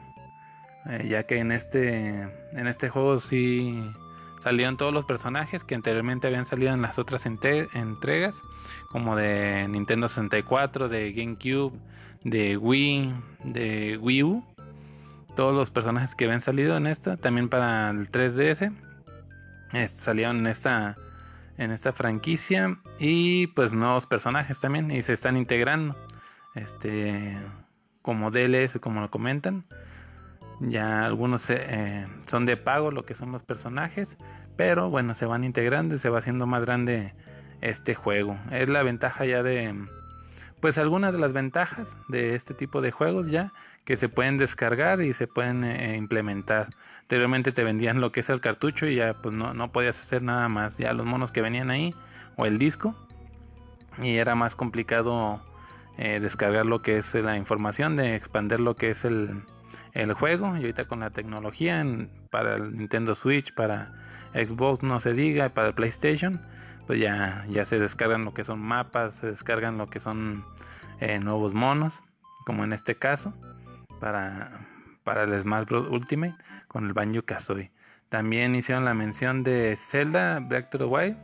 Eh, 0.86 1.06
ya 1.08 1.22
que 1.24 1.38
en 1.38 1.52
este, 1.52 2.22
en 2.52 2.66
este 2.66 2.88
juego 2.88 3.20
sí 3.20 3.80
salieron 4.42 4.76
todos 4.76 4.92
los 4.92 5.04
personajes 5.04 5.64
que 5.64 5.74
anteriormente 5.74 6.26
habían 6.26 6.46
salido 6.46 6.72
en 6.72 6.82
las 6.82 6.98
otras 6.98 7.26
entregas, 7.26 8.34
como 8.90 9.16
de 9.16 9.66
Nintendo 9.68 10.08
64, 10.08 10.88
de 10.88 11.12
GameCube, 11.12 11.78
de 12.24 12.56
Wii, 12.56 13.12
de 13.44 13.98
Wii 13.98 14.22
U. 14.24 14.44
Todos 15.36 15.54
los 15.54 15.70
personajes 15.70 16.16
que 16.16 16.24
habían 16.24 16.40
salido 16.40 16.76
en 16.76 16.88
esta, 16.88 17.16
también 17.16 17.48
para 17.48 17.90
el 17.90 18.10
3DS 18.10 18.72
salieron 19.96 20.38
en 20.38 20.46
esta 20.46 20.96
en 21.56 21.72
esta 21.72 21.92
franquicia 21.92 22.78
y 23.00 23.48
pues 23.48 23.72
nuevos 23.72 24.06
personajes 24.06 24.60
también 24.60 24.90
y 24.90 25.02
se 25.02 25.12
están 25.12 25.36
integrando. 25.36 25.96
Este 26.54 27.36
como 28.02 28.30
DLS 28.30 28.78
como 28.80 29.00
lo 29.00 29.10
comentan 29.10 29.64
ya 30.60 31.04
algunos 31.04 31.48
eh, 31.50 32.06
son 32.26 32.46
de 32.46 32.56
pago 32.56 32.90
lo 32.90 33.04
que 33.04 33.14
son 33.14 33.30
los 33.30 33.42
personajes 33.42 34.16
pero 34.56 34.90
bueno 34.90 35.14
se 35.14 35.26
van 35.26 35.44
integrando 35.44 35.94
y 35.94 35.98
se 35.98 36.08
va 36.08 36.18
haciendo 36.18 36.46
más 36.46 36.62
grande 36.62 37.12
este 37.60 37.94
juego. 37.94 38.36
Es 38.50 38.68
la 38.68 38.82
ventaja 38.82 39.24
ya 39.24 39.42
de 39.42 39.74
pues 40.60 40.78
algunas 40.78 41.12
de 41.12 41.18
las 41.18 41.32
ventajas 41.32 41.96
de 42.08 42.34
este 42.34 42.54
tipo 42.54 42.80
de 42.80 42.90
juegos 42.90 43.30
ya 43.30 43.52
que 43.84 43.96
se 43.96 44.08
pueden 44.08 44.38
descargar 44.38 45.00
y 45.00 45.14
se 45.14 45.26
pueden 45.26 45.64
eh, 45.64 45.96
implementar 45.96 46.68
Anteriormente 47.08 47.52
te 47.52 47.64
vendían 47.64 48.02
lo 48.02 48.12
que 48.12 48.20
es 48.20 48.28
el 48.28 48.42
cartucho 48.42 48.86
y 48.86 48.96
ya 48.96 49.14
pues 49.14 49.34
no, 49.34 49.54
no 49.54 49.72
podías 49.72 49.98
hacer 49.98 50.20
nada 50.20 50.46
más. 50.50 50.76
Ya 50.76 50.92
los 50.92 51.06
monos 51.06 51.32
que 51.32 51.40
venían 51.40 51.70
ahí 51.70 51.94
o 52.36 52.44
el 52.44 52.58
disco. 52.58 52.94
Y 54.02 54.16
era 54.16 54.34
más 54.34 54.54
complicado 54.54 55.42
eh, 55.96 56.20
descargar 56.20 56.66
lo 56.66 56.82
que 56.82 56.98
es 56.98 57.14
la 57.14 57.38
información, 57.38 57.96
de 57.96 58.14
expandir 58.14 58.60
lo 58.60 58.76
que 58.76 58.90
es 58.90 59.06
el, 59.06 59.42
el 59.94 60.12
juego. 60.12 60.54
Y 60.58 60.60
ahorita 60.60 60.84
con 60.84 61.00
la 61.00 61.08
tecnología 61.08 61.82
para 62.28 62.56
el 62.56 62.74
Nintendo 62.74 63.14
Switch, 63.14 63.54
para 63.54 63.90
Xbox 64.34 64.82
no 64.82 65.00
se 65.00 65.14
diga, 65.14 65.48
para 65.48 65.68
el 65.68 65.74
PlayStation, 65.74 66.42
pues 66.88 66.98
ya, 66.98 67.44
ya 67.50 67.66
se 67.66 67.78
descargan 67.78 68.24
lo 68.24 68.32
que 68.32 68.44
son 68.44 68.60
mapas, 68.60 69.14
se 69.16 69.26
descargan 69.26 69.76
lo 69.76 69.86
que 69.86 70.00
son 70.00 70.42
eh, 71.00 71.18
nuevos 71.18 71.52
monos, 71.52 72.02
como 72.46 72.64
en 72.64 72.72
este 72.72 72.96
caso, 72.96 73.34
para, 74.00 74.66
para 75.04 75.24
el 75.24 75.38
Smash 75.38 75.66
Bros. 75.66 75.86
Ultimate 75.90 76.34
con 76.66 76.86
el 76.86 76.94
Banjo 76.94 77.22
Kazooie. 77.22 77.70
También 78.08 78.54
hicieron 78.54 78.86
la 78.86 78.94
mención 78.94 79.44
de 79.44 79.76
Zelda 79.76 80.40
Breath 80.40 80.74
of 80.76 80.80
the 80.80 80.86
Wild. 80.86 81.16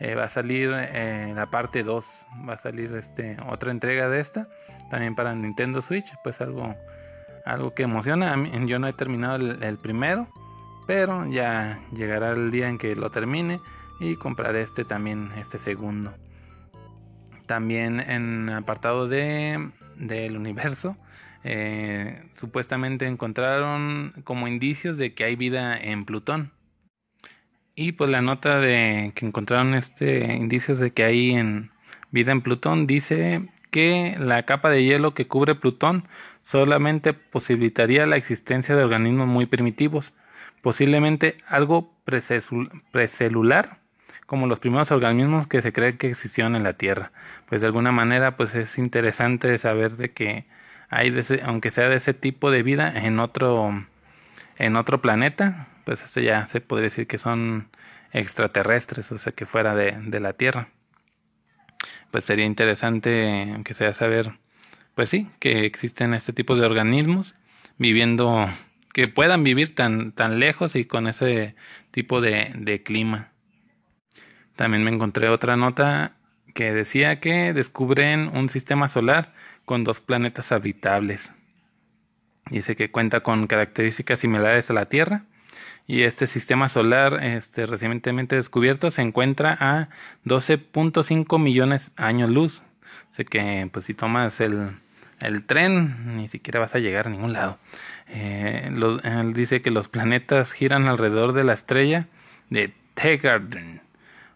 Eh, 0.00 0.16
va 0.16 0.24
a 0.24 0.28
salir 0.28 0.72
eh, 0.74 1.32
la 1.32 1.46
parte 1.46 1.84
2. 1.84 2.04
Va 2.48 2.54
a 2.54 2.58
salir 2.58 2.92
este, 2.96 3.36
otra 3.48 3.70
entrega 3.70 4.08
de 4.08 4.18
esta. 4.18 4.48
También 4.90 5.14
para 5.14 5.32
Nintendo 5.32 5.80
Switch. 5.80 6.06
Pues 6.24 6.40
algo, 6.40 6.74
algo 7.44 7.72
que 7.72 7.84
emociona. 7.84 8.34
yo 8.66 8.80
no 8.80 8.88
he 8.88 8.92
terminado 8.92 9.36
el, 9.36 9.78
primero. 9.78 10.26
Pero 10.88 11.24
ya 11.26 11.78
llegará 11.92 12.32
el 12.32 12.50
día 12.50 12.68
en 12.68 12.78
que 12.78 12.96
lo 12.96 13.10
termine. 13.10 13.60
Y 14.00 14.16
compraré 14.16 14.62
este 14.62 14.84
también, 14.84 15.30
este 15.38 15.58
segundo. 15.58 16.12
También 17.46 18.00
en 18.00 18.50
apartado 18.50 19.08
de 19.08 19.70
del 19.96 20.36
universo 20.36 20.96
eh, 21.44 22.22
supuestamente 22.40 23.06
encontraron 23.06 24.14
como 24.24 24.48
indicios 24.48 24.96
de 24.96 25.14
que 25.14 25.24
hay 25.24 25.36
vida 25.36 25.76
en 25.78 26.06
Plutón. 26.06 26.52
Y 27.76 27.92
pues 27.92 28.08
la 28.08 28.22
nota 28.22 28.60
de 28.60 29.12
que 29.14 29.26
encontraron 29.26 29.74
este 29.74 30.34
indicios 30.34 30.78
de 30.78 30.92
que 30.92 31.04
hay 31.04 31.32
en 31.32 31.70
vida 32.10 32.32
en 32.32 32.40
Plutón 32.40 32.86
dice 32.86 33.48
que 33.70 34.16
la 34.18 34.44
capa 34.44 34.70
de 34.70 34.84
hielo 34.84 35.12
que 35.14 35.26
cubre 35.26 35.54
Plutón 35.54 36.08
solamente 36.44 37.12
posibilitaría 37.12 38.06
la 38.06 38.16
existencia 38.16 38.74
de 38.76 38.84
organismos 38.84 39.26
muy 39.26 39.46
primitivos, 39.46 40.14
posiblemente 40.62 41.36
algo 41.46 41.92
precelular, 42.04 43.78
como 44.26 44.46
los 44.46 44.60
primeros 44.60 44.90
organismos 44.90 45.46
que 45.46 45.62
se 45.62 45.72
cree 45.72 45.96
que 45.96 46.08
existieron 46.08 46.56
en 46.56 46.62
la 46.62 46.74
Tierra. 46.74 47.12
Pues 47.48 47.60
de 47.60 47.66
alguna 47.66 47.92
manera 47.92 48.36
pues 48.36 48.54
es 48.54 48.78
interesante 48.78 49.56
saber 49.58 49.96
de 49.96 50.12
que 50.12 50.46
hay 50.90 51.12
aunque 51.44 51.70
sea 51.70 51.88
de 51.88 51.96
ese 51.96 52.14
tipo 52.14 52.50
de 52.50 52.62
vida 52.62 52.92
en 52.94 53.18
otro 53.18 53.84
en 54.58 54.76
otro 54.76 55.00
planeta 55.02 55.68
pues 55.84 56.02
eso 56.02 56.20
ya 56.20 56.46
se 56.46 56.60
podría 56.60 56.84
decir 56.84 57.06
que 57.06 57.18
son 57.18 57.68
extraterrestres 58.12 59.10
o 59.10 59.18
sea 59.18 59.32
que 59.32 59.46
fuera 59.46 59.74
de, 59.74 59.92
de 59.98 60.20
la 60.20 60.34
tierra 60.34 60.68
pues 62.10 62.24
sería 62.24 62.44
interesante 62.46 63.50
aunque 63.52 63.74
sea 63.74 63.92
saber 63.92 64.32
pues 64.94 65.08
sí 65.08 65.30
que 65.40 65.64
existen 65.66 66.14
este 66.14 66.32
tipo 66.32 66.54
de 66.54 66.64
organismos 66.64 67.34
viviendo 67.76 68.48
que 68.92 69.08
puedan 69.08 69.42
vivir 69.42 69.74
tan 69.74 70.12
tan 70.12 70.38
lejos 70.38 70.76
y 70.76 70.84
con 70.84 71.08
ese 71.08 71.56
tipo 71.90 72.20
de, 72.20 72.52
de 72.56 72.82
clima 72.84 73.33
también 74.56 74.84
me 74.84 74.90
encontré 74.90 75.28
otra 75.28 75.56
nota 75.56 76.12
que 76.54 76.72
decía 76.72 77.20
que 77.20 77.52
descubren 77.52 78.28
un 78.34 78.48
sistema 78.48 78.88
solar 78.88 79.32
con 79.64 79.84
dos 79.84 80.00
planetas 80.00 80.52
habitables. 80.52 81.32
Dice 82.50 82.76
que 82.76 82.90
cuenta 82.90 83.20
con 83.20 83.46
características 83.46 84.20
similares 84.20 84.70
a 84.70 84.74
la 84.74 84.86
Tierra 84.86 85.22
Y 85.86 86.02
este 86.02 86.26
sistema 86.26 86.68
solar 86.68 87.24
este, 87.24 87.66
recientemente 87.66 88.36
descubierto 88.36 88.90
se 88.90 89.02
encuentra 89.02 89.56
a 89.60 89.88
12.5 90.24 91.38
millones 91.38 91.90
años 91.96 92.30
luz. 92.30 92.62
Así 93.12 93.24
que 93.24 93.68
pues 93.72 93.86
si 93.86 93.94
tomas 93.94 94.40
el, 94.40 94.70
el 95.20 95.44
tren 95.44 96.16
ni 96.16 96.28
siquiera 96.28 96.60
vas 96.60 96.74
a 96.74 96.78
llegar 96.78 97.06
a 97.06 97.10
ningún 97.10 97.32
lado. 97.32 97.58
Eh, 98.08 98.70
él 99.04 99.32
dice 99.34 99.62
que 99.62 99.70
los 99.70 99.88
planetas 99.88 100.52
giran 100.52 100.86
alrededor 100.86 101.32
de 101.32 101.44
la 101.44 101.52
estrella 101.54 102.06
de 102.50 102.72
Tegarden, 102.94 103.80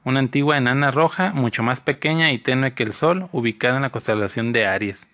una 0.04 0.20
antigua 0.20 0.56
enana 0.56 0.90
roja 0.90 1.32
mucho 1.32 1.62
más 1.62 1.80
pequeña 1.80 2.32
y 2.32 2.38
tenue 2.38 2.74
que 2.74 2.82
el 2.82 2.92
Sol, 2.92 3.28
ubicada 3.32 3.76
en 3.76 3.82
la 3.82 3.90
constelación 3.90 4.52
de 4.52 4.66
Aries. 4.66 5.08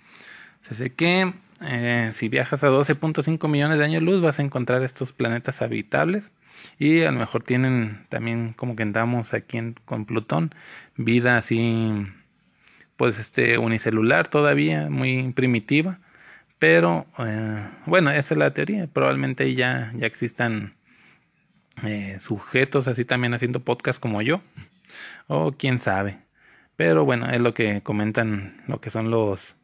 Así 0.70 0.90
que 0.90 1.32
eh, 1.60 2.10
si 2.12 2.28
viajas 2.28 2.64
a 2.64 2.68
12.5 2.68 3.48
millones 3.48 3.78
de 3.78 3.84
años 3.84 4.02
luz 4.02 4.20
vas 4.20 4.38
a 4.38 4.42
encontrar 4.42 4.82
estos 4.82 5.12
planetas 5.12 5.62
habitables 5.62 6.30
y 6.78 7.02
a 7.02 7.10
lo 7.10 7.18
mejor 7.18 7.42
tienen 7.42 8.06
también 8.08 8.54
como 8.54 8.76
que 8.76 8.82
andamos 8.82 9.34
aquí 9.34 9.58
con 9.84 10.04
Plutón 10.04 10.54
vida 10.96 11.36
así 11.36 12.06
pues 12.96 13.18
este 13.18 13.58
unicelular 13.58 14.28
todavía 14.28 14.88
muy 14.90 15.32
primitiva 15.32 15.98
pero 16.58 17.06
eh, 17.18 17.68
bueno 17.86 18.10
esa 18.10 18.34
es 18.34 18.38
la 18.38 18.52
teoría 18.52 18.86
probablemente 18.86 19.54
ya 19.54 19.92
ya 19.96 20.06
existan 20.06 20.74
eh, 21.84 22.16
sujetos 22.20 22.88
así 22.88 23.04
también 23.04 23.34
haciendo 23.34 23.60
podcast 23.60 24.00
como 24.00 24.22
yo 24.22 24.40
o 25.26 25.52
quién 25.52 25.78
sabe 25.78 26.18
pero 26.76 27.04
bueno 27.04 27.30
es 27.30 27.40
lo 27.40 27.54
que 27.54 27.82
comentan 27.82 28.62
lo 28.66 28.80
que 28.80 28.90
son 28.90 29.10
los 29.10 29.56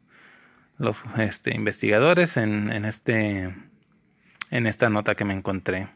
los 0.77 1.03
este, 1.17 1.55
investigadores 1.55 2.37
en, 2.37 2.71
en, 2.71 2.85
este 2.85 3.53
en 4.49 4.67
esta 4.67 4.89
nota 4.89 5.15
que 5.15 5.25
me 5.25 5.33
encontré 5.33 5.87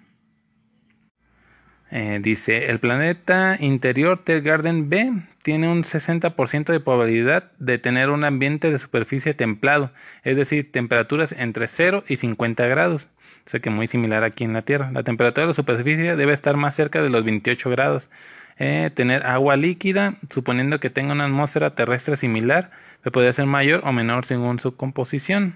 eh, 1.91 2.19
dice, 2.21 2.65
el 2.71 2.79
planeta 2.79 3.57
interior 3.59 4.23
del 4.25 4.41
Garden 4.41 4.89
B 4.89 5.21
tiene 5.43 5.69
un 5.69 5.83
60% 5.83 6.65
de 6.65 6.79
probabilidad 6.79 7.51
de 7.59 7.77
tener 7.77 8.09
un 8.09 8.23
ambiente 8.23 8.71
de 8.71 8.79
superficie 8.79 9.33
templado, 9.33 9.91
es 10.23 10.35
decir, 10.35 10.71
temperaturas 10.71 11.31
entre 11.31 11.67
0 11.67 12.03
y 12.07 12.17
50 12.17 12.65
grados. 12.67 13.09
O 13.45 13.49
sea 13.49 13.59
que 13.59 13.69
muy 13.69 13.85
similar 13.87 14.23
aquí 14.23 14.43
en 14.43 14.53
la 14.53 14.63
Tierra. 14.63 14.91
La 14.91 15.03
temperatura 15.03 15.43
de 15.43 15.49
la 15.49 15.53
superficie 15.53 16.15
debe 16.15 16.33
estar 16.33 16.57
más 16.57 16.75
cerca 16.75 17.01
de 17.01 17.09
los 17.09 17.23
28 17.23 17.69
grados. 17.69 18.09
Eh, 18.57 18.89
tener 18.93 19.25
agua 19.25 19.57
líquida, 19.57 20.15
suponiendo 20.29 20.79
que 20.79 20.89
tenga 20.89 21.11
una 21.11 21.25
atmósfera 21.25 21.75
terrestre 21.75 22.15
similar, 22.15 22.71
puede 23.11 23.31
ser 23.33 23.45
mayor 23.45 23.81
o 23.83 23.91
menor 23.91 24.25
según 24.25 24.59
su 24.59 24.75
composición. 24.75 25.55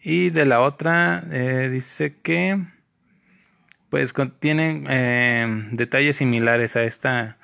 Y 0.00 0.30
de 0.30 0.46
la 0.46 0.60
otra 0.60 1.24
eh, 1.30 1.68
dice 1.72 2.16
que 2.22 2.60
pues 3.90 4.12
contienen 4.12 4.86
eh, 4.88 5.68
detalles 5.72 6.16
similares 6.16 6.76
a 6.76 6.84
esta 6.84 7.36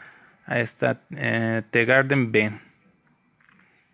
a 0.47 0.61
esta 0.61 1.01
eh, 1.17 1.63
Garden 1.73 2.33
B. 2.33 2.53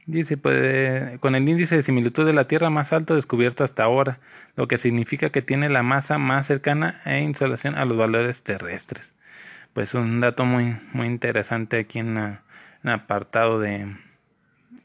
Dice, 0.07 0.37
pues, 0.37 1.21
con 1.21 1.37
el 1.37 1.49
índice 1.49 1.77
de 1.77 1.83
similitud 1.83 2.27
de 2.27 2.33
la 2.33 2.49
Tierra 2.49 2.69
más 2.69 2.93
alto 2.93 3.15
descubierto 3.15 3.63
hasta 3.63 3.85
ahora, 3.85 4.19
lo 4.57 4.67
que 4.67 4.77
significa 4.77 5.31
que 5.31 5.43
tiene 5.43 5.69
la 5.69 5.85
masa 5.85 6.19
más 6.19 6.49
cercana 6.49 7.01
e 7.05 7.21
insolación 7.21 7.77
a 7.77 7.85
los 7.85 7.97
valores 7.97 8.43
terrestres. 8.43 9.15
Pues 9.73 9.95
un 9.95 10.21
dato 10.21 10.45
muy, 10.45 10.77
muy 10.93 11.07
interesante 11.07 11.79
aquí 11.79 12.01
en, 12.01 12.17
el 12.17 12.91
apartado 12.91 13.59
de 13.59 13.97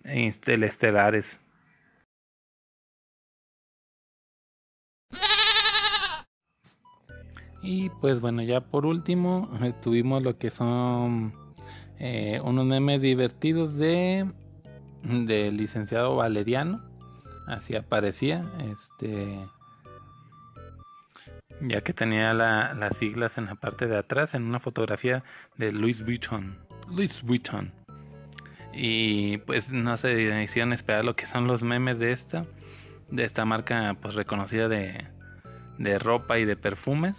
estelares. 0.03 1.39
Y 7.67 7.89
pues 7.89 8.21
bueno, 8.21 8.43
ya 8.43 8.61
por 8.61 8.85
último 8.85 9.49
eh, 9.63 9.73
tuvimos 9.81 10.21
lo 10.21 10.37
que 10.37 10.51
son 10.51 11.33
eh, 11.97 12.39
unos 12.43 12.63
memes 12.67 13.01
divertidos 13.01 13.75
de 13.75 14.29
del 15.01 15.57
licenciado 15.57 16.15
Valeriano. 16.15 16.83
Así 17.47 17.75
aparecía. 17.75 18.43
Este. 18.71 19.39
Ya 21.61 21.81
que 21.81 21.93
tenía 21.93 22.33
las 22.33 22.97
siglas 22.97 23.37
en 23.37 23.45
la 23.45 23.55
parte 23.55 23.87
de 23.87 23.97
atrás 23.97 24.33
en 24.33 24.43
una 24.43 24.59
fotografía 24.59 25.23
de 25.57 25.71
Louis 25.71 26.03
Vuitton. 26.03 26.57
Louis 26.89 27.21
Vuitton. 27.23 27.71
Y 28.73 29.37
pues 29.39 29.71
no 29.71 29.95
se 29.95 30.43
hicieron 30.43 30.73
esperar 30.73 31.05
lo 31.05 31.15
que 31.15 31.25
son 31.25 31.47
los 31.47 31.63
memes 31.63 31.97
de 31.97 32.11
esta. 32.11 32.45
De 33.09 33.23
esta 33.23 33.45
marca 33.45 33.95
pues 34.01 34.15
reconocida 34.15 34.67
de, 34.67 35.05
de 35.77 35.99
ropa 35.99 36.39
y 36.39 36.45
de 36.45 36.55
perfumes 36.55 37.17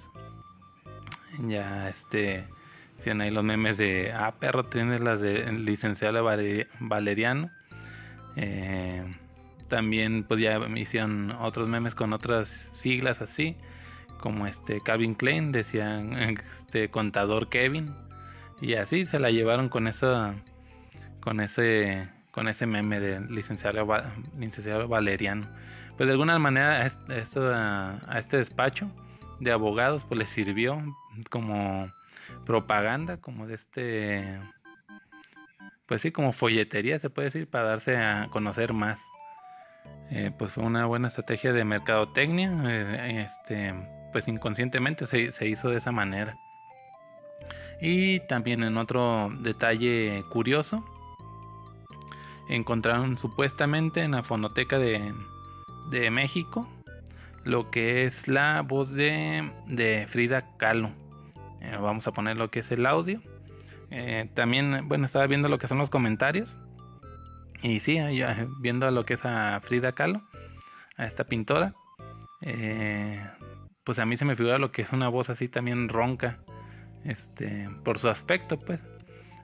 ya 1.48 1.88
este 1.88 2.44
tienen 3.02 3.22
ahí 3.22 3.30
los 3.30 3.44
memes 3.44 3.76
de 3.76 4.12
ah 4.12 4.34
perro 4.38 4.64
tiene 4.64 4.98
las 4.98 5.20
de 5.20 5.50
licenciado 5.52 6.24
Valeriano 6.80 7.50
eh, 8.36 9.04
también 9.68 10.24
pues 10.24 10.40
ya 10.40 10.58
hicieron 10.76 11.32
otros 11.32 11.68
memes 11.68 11.94
con 11.94 12.12
otras 12.12 12.48
siglas 12.72 13.20
así 13.20 13.56
como 14.20 14.46
este 14.46 14.80
Calvin 14.80 15.14
Klein 15.14 15.52
decían 15.52 16.12
este 16.58 16.88
contador 16.90 17.48
Kevin 17.48 17.94
y 18.60 18.74
así 18.74 19.06
se 19.06 19.18
la 19.18 19.30
llevaron 19.30 19.68
con 19.68 19.86
esa 19.86 20.34
con 21.20 21.40
ese 21.40 22.08
con 22.30 22.48
ese 22.48 22.66
meme 22.66 23.00
de 23.00 23.20
licenciado, 23.20 23.86
licenciado 24.38 24.88
Valeriano 24.88 25.46
pues 25.96 26.06
de 26.06 26.12
alguna 26.12 26.38
manera 26.38 26.82
a 26.82 26.86
este, 26.86 27.42
a 27.42 28.18
este 28.18 28.36
despacho 28.36 28.90
de 29.40 29.52
abogados 29.52 30.04
pues 30.04 30.18
les 30.18 30.30
sirvió 30.30 30.82
como 31.30 31.90
propaganda, 32.44 33.18
como 33.18 33.46
de 33.46 33.54
este, 33.54 34.38
pues 35.86 36.02
sí, 36.02 36.12
como 36.12 36.32
folletería 36.32 36.98
se 36.98 37.10
puede 37.10 37.26
decir, 37.26 37.48
para 37.48 37.64
darse 37.64 37.96
a 37.96 38.28
conocer 38.30 38.72
más. 38.72 39.00
Eh, 40.10 40.30
pues 40.36 40.52
fue 40.52 40.64
una 40.64 40.86
buena 40.86 41.08
estrategia 41.08 41.52
de 41.52 41.64
mercadotecnia, 41.64 42.52
eh, 42.64 43.26
este, 43.26 43.74
pues 44.16 44.28
inconscientemente 44.28 45.06
se, 45.06 45.30
se 45.32 45.46
hizo 45.46 45.68
de 45.68 45.76
esa 45.76 45.92
manera. 45.92 46.38
Y 47.82 48.20
también 48.20 48.62
en 48.62 48.78
otro 48.78 49.28
detalle 49.40 50.24
curioso, 50.30 50.82
encontraron 52.48 53.18
supuestamente 53.18 54.00
en 54.00 54.12
la 54.12 54.22
fonoteca 54.22 54.78
de, 54.78 55.12
de 55.90 56.10
México 56.10 56.66
lo 57.44 57.70
que 57.70 58.06
es 58.06 58.26
la 58.26 58.62
voz 58.62 58.90
de, 58.90 59.52
de 59.66 60.06
Frida 60.08 60.46
Kahlo. 60.56 60.92
Eh, 61.60 61.76
vamos 61.78 62.06
a 62.06 62.12
poner 62.12 62.38
lo 62.38 62.50
que 62.50 62.60
es 62.60 62.72
el 62.72 62.86
audio. 62.86 63.20
Eh, 63.90 64.30
también, 64.32 64.88
bueno, 64.88 65.04
estaba 65.04 65.26
viendo 65.26 65.50
lo 65.50 65.58
que 65.58 65.68
son 65.68 65.76
los 65.76 65.90
comentarios. 65.90 66.56
Y 67.60 67.80
sí, 67.80 67.98
viendo 68.60 68.90
lo 68.90 69.04
que 69.04 69.12
es 69.12 69.24
a 69.26 69.60
Frida 69.60 69.92
Kahlo, 69.92 70.22
a 70.96 71.04
esta 71.04 71.24
pintora. 71.24 71.74
Eh, 72.40 73.20
pues 73.86 74.00
a 74.00 74.04
mí 74.04 74.16
se 74.16 74.24
me 74.24 74.34
figura 74.34 74.58
lo 74.58 74.72
que 74.72 74.82
es 74.82 74.92
una 74.92 75.08
voz 75.08 75.30
así 75.30 75.46
también 75.46 75.88
ronca. 75.88 76.38
Este, 77.04 77.70
por 77.84 78.00
su 78.00 78.08
aspecto, 78.08 78.58
pues. 78.58 78.80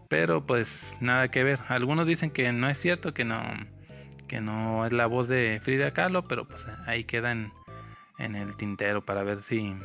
Pero 0.09 0.45
pues 0.45 0.97
nada 1.01 1.29
que 1.29 1.45
ver. 1.45 1.61
Algunos 1.69 2.09
dicen 2.09 2.33
que 2.33 2.53
no 2.53 2.69
es 2.69 2.77
cierto, 2.77 3.15
que 3.15 3.25
no, 3.25 3.41
que 4.27 4.41
no 4.41 4.85
es 4.85 4.93
la 4.93 5.07
voz 5.07 5.29
de 5.29 5.61
Frida 5.63 5.93
Kahlo, 5.93 6.25
pero 6.25 6.47
pues 6.47 6.67
ahí 6.87 7.05
queda 7.05 7.31
en, 7.31 7.53
el 8.19 8.57
tintero 8.57 9.05
para 9.05 9.23
ver 9.23 9.43
si, 9.43 9.77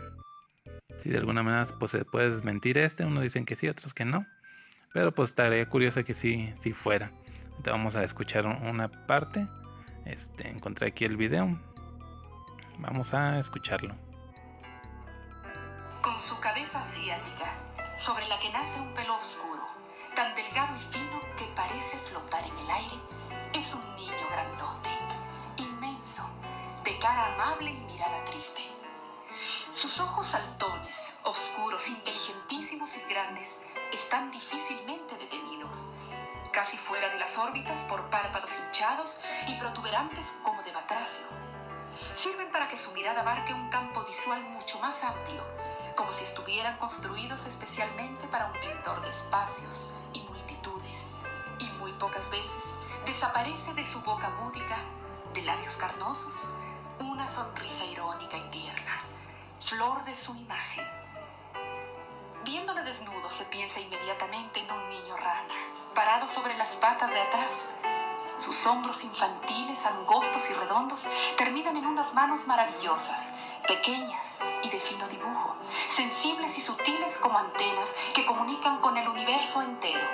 si 1.03 1.09
de 1.09 1.17
alguna 1.17 1.43
manera 1.43 1.67
pues, 1.79 1.91
se 1.91 2.03
puede 2.03 2.31
desmentir 2.31 2.79
este. 2.79 3.05
Unos 3.05 3.21
dicen 3.21 3.45
que 3.45 3.55
sí, 3.55 3.67
otros 3.67 3.93
que 3.93 4.05
no. 4.05 4.25
Pero 4.91 5.11
pues 5.11 5.29
estaría 5.29 5.63
curioso 5.67 6.03
que 6.03 6.15
sí, 6.15 6.51
si 6.63 6.73
fuera. 6.73 7.11
Entonces 7.49 7.73
vamos 7.73 7.95
a 7.95 8.03
escuchar 8.03 8.47
una 8.47 8.87
parte. 8.87 9.45
Este, 10.05 10.49
encontré 10.49 10.87
aquí 10.87 11.05
el 11.05 11.15
video. 11.15 11.47
Vamos 12.79 13.13
a 13.13 13.37
escucharlo. 13.37 14.06
Con 16.17 16.25
su 16.25 16.39
cabeza 16.39 16.79
asiática, 16.79 17.53
sobre 17.99 18.27
la 18.27 18.39
que 18.39 18.49
nace 18.49 18.79
un 18.79 18.91
pelo 18.95 19.17
oscuro, 19.17 19.61
tan 20.15 20.33
delgado 20.33 20.75
y 20.75 20.91
fino 20.91 21.21
que 21.37 21.45
parece 21.55 21.95
flotar 22.09 22.43
en 22.43 22.57
el 22.57 22.71
aire, 22.71 22.99
es 23.53 23.71
un 23.71 23.95
niño 23.95 24.27
grandote, 24.31 24.89
inmenso, 25.57 26.23
de 26.83 26.97
cara 26.97 27.35
amable 27.35 27.69
y 27.69 27.77
mirada 27.81 28.25
triste. 28.25 28.67
Sus 29.73 29.99
ojos 29.99 30.25
saltones, 30.29 30.97
oscuros, 31.21 31.87
inteligentísimos 31.87 32.89
y 32.97 33.13
grandes, 33.13 33.55
están 33.93 34.31
difícilmente 34.31 35.15
detenidos, 35.17 35.77
casi 36.51 36.77
fuera 36.77 37.09
de 37.09 37.19
las 37.19 37.37
órbitas 37.37 37.79
por 37.81 38.01
párpados 38.09 38.49
hinchados 38.65 39.15
y 39.45 39.53
protuberantes 39.59 40.25
como 40.41 40.63
de 40.63 40.71
batracio. 40.71 41.27
Sirven 42.15 42.51
para 42.51 42.69
que 42.69 42.77
su 42.77 42.91
mirada 42.93 43.21
abarque 43.21 43.53
un 43.53 43.69
campo 43.69 44.03
visual 44.03 44.41
mucho 44.45 44.79
más 44.79 45.03
amplio, 45.03 45.43
como 45.97 46.13
si 46.13 46.23
estuvieran 46.23 46.77
construidos 46.77 47.45
especialmente 47.45 48.25
para 48.27 48.45
un 48.45 48.53
pintor 48.53 49.01
de 49.01 49.09
espacios 49.09 49.91
y 50.13 50.21
multitudes, 50.21 50.97
y 51.59 51.65
muy 51.79 51.91
pocas 51.93 52.29
veces 52.29 52.63
desaparece 53.05 53.73
de 53.73 53.85
su 53.85 53.99
boca 54.01 54.29
múdica, 54.41 54.77
de 55.33 55.41
labios 55.41 55.75
carnosos, 55.75 56.35
una 56.99 57.27
sonrisa 57.35 57.83
irónica 57.83 58.37
y 58.37 58.49
tierna 58.51 59.03
flor 59.67 60.05
de 60.05 60.15
su 60.15 60.33
imagen. 60.33 60.85
Viéndole 62.45 62.83
desnudo 62.83 63.29
se 63.31 63.43
piensa 63.45 63.81
inmediatamente 63.81 64.61
en 64.61 64.71
un 64.71 64.89
niño 64.89 65.17
rana, 65.17 65.53
parado 65.93 66.27
sobre 66.29 66.57
las 66.57 66.73
patas 66.77 67.09
de 67.09 67.19
atrás. 67.19 67.67
Sus 68.39 68.65
hombros 68.65 69.03
infantiles, 69.03 69.83
angostos 69.85 70.49
y 70.49 70.53
redondos, 70.53 71.01
terminan 71.37 71.75
en 71.75 71.85
unas 71.85 72.13
manos 72.13 72.45
maravillosas, 72.45 73.33
pequeñas 73.67 74.39
y 74.63 74.69
de 74.69 74.79
fino 74.79 75.07
dibujo, 75.07 75.55
sensibles 75.87 76.57
y 76.57 76.61
sutiles 76.61 77.17
como 77.17 77.37
antenas 77.37 77.93
que 78.13 78.25
comunican 78.25 78.79
con 78.79 78.95
el 78.97 79.07
universo 79.07 79.61
entero. 79.61 80.07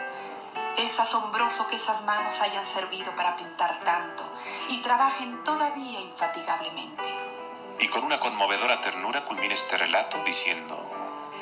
Es 0.78 1.00
asombroso 1.00 1.68
que 1.68 1.76
esas 1.76 2.04
manos 2.04 2.40
hayan 2.42 2.66
servido 2.66 3.16
para 3.16 3.36
pintar 3.36 3.84
tanto 3.84 4.24
y 4.70 4.82
trabajen 4.82 5.44
todavía 5.44 6.00
infatigablemente. 6.00 7.04
Y 7.80 7.88
con 7.90 8.04
una 8.04 8.20
conmovedora 8.20 8.82
ternura 8.82 9.26
culmina 9.26 9.54
este 9.54 9.78
relato 9.78 10.24
diciendo... 10.24 10.90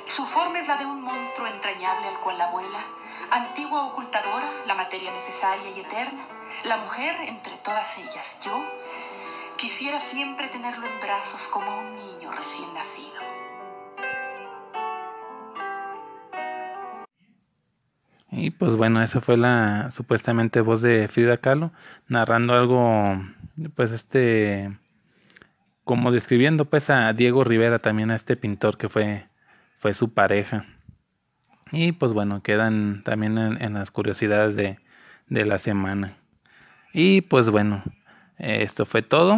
Su 0.05 0.25
forma 0.25 0.59
es 0.59 0.67
la 0.67 0.77
de 0.77 0.85
un 0.85 1.01
monstruo 1.01 1.47
entrañable 1.47 2.07
al 2.07 2.19
cual 2.19 2.37
la 2.37 2.45
abuela, 2.45 2.83
antigua 3.29 3.83
ocultadora, 3.85 4.51
la 4.65 4.75
materia 4.75 5.11
necesaria 5.11 5.69
y 5.69 5.79
eterna, 5.79 6.25
la 6.65 6.77
mujer 6.77 7.15
entre 7.27 7.57
todas 7.63 7.97
ellas, 7.97 8.39
yo, 8.45 8.63
quisiera 9.57 10.01
siempre 10.01 10.47
tenerlo 10.49 10.87
en 10.87 10.99
brazos 11.01 11.41
como 11.51 11.79
un 11.79 11.95
niño 11.95 12.31
recién 12.31 12.73
nacido. 12.73 13.41
Y 18.31 18.51
pues 18.51 18.75
bueno, 18.75 19.01
esa 19.01 19.19
fue 19.19 19.35
la 19.37 19.91
supuestamente 19.91 20.61
voz 20.61 20.81
de 20.81 21.07
Frida 21.09 21.37
Kahlo 21.37 21.71
narrando 22.07 22.53
algo, 22.53 23.21
pues 23.75 23.91
este, 23.91 24.71
como 25.83 26.11
describiendo 26.11 26.65
pues 26.65 26.89
a 26.89 27.11
Diego 27.11 27.43
Rivera 27.43 27.79
también 27.79 28.09
a 28.11 28.15
este 28.15 28.37
pintor 28.37 28.77
que 28.77 28.87
fue, 28.87 29.27
fue 29.77 29.93
su 29.93 30.13
pareja. 30.13 30.65
Y 31.73 31.91
pues 31.91 32.13
bueno, 32.13 32.41
quedan 32.41 33.03
también 33.03 33.37
en, 33.37 33.73
las 33.73 33.91
curiosidades 33.91 34.55
de, 34.55 34.79
de, 35.27 35.45
la 35.45 35.57
semana. 35.57 36.17
Y 36.93 37.21
pues 37.21 37.49
bueno, 37.49 37.84
esto 38.38 38.86
fue 38.86 39.01
todo. 39.01 39.38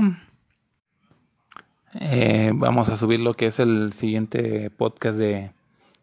Eh, 2.00 2.52
vamos 2.54 2.90
a 2.90 2.98
subir 2.98 3.20
lo 3.20 3.34
que 3.34 3.48
es 3.48 3.60
el 3.60 3.94
siguiente 3.94 4.70
podcast 4.72 5.18
de 5.18 5.52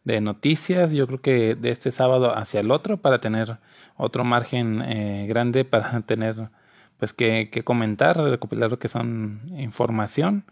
de 0.04 0.20
noticias, 0.20 0.92
yo 0.92 1.06
creo 1.06 1.20
que 1.20 1.54
de 1.54 1.70
este 1.70 1.90
sábado 1.90 2.36
hacia 2.36 2.60
el 2.60 2.70
otro, 2.70 2.96
para 2.96 3.20
tener 3.20 3.58
otro 3.96 4.24
margen 4.24 4.82
eh, 4.82 5.26
grande, 5.28 5.64
para 5.64 6.00
tener 6.06 6.50
pues 6.98 7.12
que, 7.12 7.50
que, 7.50 7.62
comentar, 7.64 8.18
recopilar 8.18 8.70
lo 8.70 8.78
que 8.78 8.88
son 8.88 9.40
información 9.56 10.44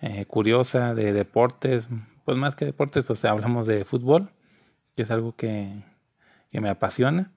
eh, 0.00 0.26
curiosa 0.26 0.94
de 0.94 1.12
deportes, 1.12 1.88
pues 2.24 2.36
más 2.36 2.56
que 2.56 2.66
deportes, 2.66 3.04
pues 3.04 3.24
hablamos 3.24 3.66
de 3.66 3.84
fútbol, 3.84 4.30
que 4.96 5.02
es 5.02 5.10
algo 5.10 5.34
que, 5.34 5.82
que 6.50 6.60
me 6.60 6.68
apasiona. 6.68 7.32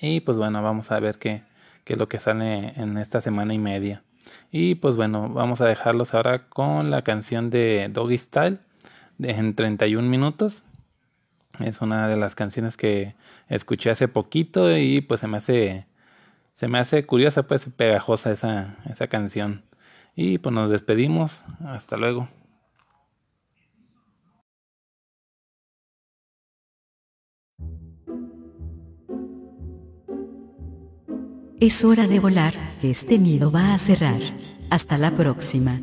Y 0.00 0.20
pues 0.20 0.38
bueno, 0.38 0.62
vamos 0.62 0.90
a 0.90 0.98
ver 0.98 1.18
qué, 1.18 1.42
qué 1.84 1.94
es 1.94 1.98
lo 1.98 2.08
que 2.08 2.18
sale 2.18 2.72
en 2.80 2.98
esta 2.98 3.20
semana 3.20 3.54
y 3.54 3.58
media. 3.58 4.02
Y 4.50 4.76
pues 4.76 4.96
bueno, 4.96 5.28
vamos 5.28 5.60
a 5.60 5.66
dejarlos 5.66 6.14
ahora 6.14 6.48
con 6.48 6.90
la 6.90 7.02
canción 7.02 7.50
de 7.50 7.88
Doggy 7.92 8.18
Style 8.18 8.58
en 9.20 9.54
31 9.54 10.08
minutos. 10.08 10.62
Es 11.60 11.80
una 11.80 12.08
de 12.08 12.16
las 12.16 12.34
canciones 12.34 12.76
que 12.76 13.14
escuché 13.48 13.90
hace 13.90 14.08
poquito 14.08 14.76
y 14.76 15.00
pues 15.00 15.20
se 15.20 15.28
me 15.28 15.36
hace 15.36 15.86
se 16.54 16.68
me 16.68 16.78
hace 16.78 17.04
curiosa 17.06 17.44
pues 17.44 17.66
pegajosa 17.76 18.30
esa, 18.30 18.76
esa 18.88 19.08
canción. 19.08 19.64
Y 20.14 20.38
pues 20.38 20.54
nos 20.54 20.70
despedimos. 20.70 21.42
Hasta 21.64 21.96
luego. 21.96 22.28
Es 31.62 31.84
hora 31.84 32.08
de 32.08 32.18
volar, 32.18 32.54
que 32.80 32.90
este 32.90 33.20
nido 33.20 33.52
va 33.52 33.72
a 33.72 33.78
cerrar. 33.78 34.18
Hasta 34.68 34.98
la 34.98 35.12
próxima. 35.12 35.78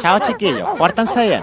Chao 0.00 0.18
chiquillos, 0.20 0.66
pórtanse 0.78 1.26
bien. 1.26 1.42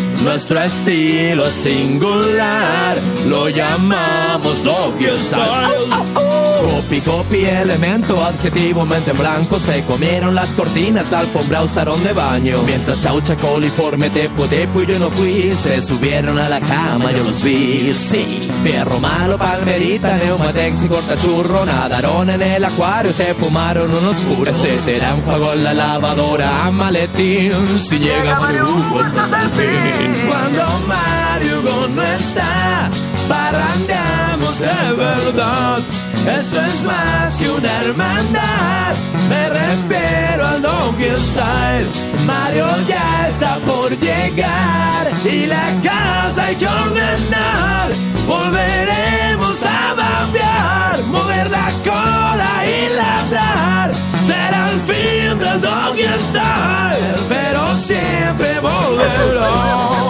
Nuestro 0.23 0.61
estilo 0.61 1.47
es 1.47 1.53
singular, 1.53 2.95
lo 3.27 3.49
llamamos 3.49 4.63
doggy 4.63 5.07
style. 5.15 6.21
Copy, 6.61 7.01
copy, 7.01 7.43
elemento, 7.43 8.23
adjetivo, 8.23 8.85
mente 8.85 9.11
en 9.11 9.17
blanco. 9.17 9.59
Se 9.59 9.83
comieron 9.85 10.35
las 10.35 10.49
cortinas, 10.49 11.09
la 11.09 11.19
alfombra 11.21 11.63
usaron 11.63 12.03
de 12.03 12.13
baño. 12.13 12.61
Mientras 12.67 13.01
chaucha, 13.01 13.35
coliforme, 13.35 14.11
tepo, 14.11 14.45
tepo 14.45 14.83
y 14.83 14.85
yo 14.85 14.99
no 14.99 15.09
fui. 15.09 15.51
Se 15.51 15.81
subieron 15.81 16.37
a 16.37 16.49
la 16.49 16.59
cama, 16.59 17.11
yo 17.13 17.23
los 17.23 17.43
vi, 17.43 17.91
sí 17.93 18.47
Fierro 18.63 18.99
malo, 18.99 19.39
palmerita, 19.39 20.15
neumatex 20.17 20.83
y 20.83 20.87
cortachurro. 20.87 21.65
Nadaron 21.65 22.29
en 22.29 22.41
el 22.43 22.63
acuario, 22.63 23.11
se 23.11 23.33
fumaron 23.33 23.89
unos 23.91 24.15
puros 24.17 24.55
Ese 24.55 24.77
será 24.79 25.15
un 25.15 25.21
juego 25.21 25.53
en 25.53 25.63
la 25.63 25.73
lavadora, 25.73 26.69
maletín. 26.71 27.53
Si 27.79 27.97
llega 27.97 28.39
Mario 28.39 28.67
hasta 29.03 29.41
el 29.41 29.49
fin 29.49 30.10
Cuando 30.27 30.63
Mario 30.87 31.87
no 31.95 32.03
está 32.03 32.89
Parrandeamos 33.27 34.59
de 34.59 34.93
verdad 34.93 35.79
eso 36.27 36.61
es 36.61 36.83
más 36.83 37.33
que 37.35 37.49
una 37.49 37.81
hermandad. 37.81 38.95
Me 39.27 39.49
refiero 39.49 40.47
al 40.47 40.61
Doggy 40.61 41.17
Style. 41.17 41.89
Mario 42.27 42.67
ya 42.87 43.27
está 43.27 43.55
por 43.65 43.89
llegar 43.97 45.07
y 45.25 45.47
la 45.47 45.65
casa 45.83 46.45
hay 46.45 46.55
que 46.55 46.67
ordenar. 46.67 47.89
Volveremos 48.27 49.57
a 49.63 49.93
babear, 49.95 51.03
mover 51.07 51.49
la 51.49 51.71
cola 51.83 52.51
y 52.67 52.93
ladrar. 52.93 53.91
Será 54.27 54.69
el 54.69 54.81
fin 54.81 55.39
del 55.39 55.59
Doggy 55.59 56.03
Style, 56.03 57.15
pero 57.29 57.77
siempre 57.77 58.59
volverá. 58.59 60.00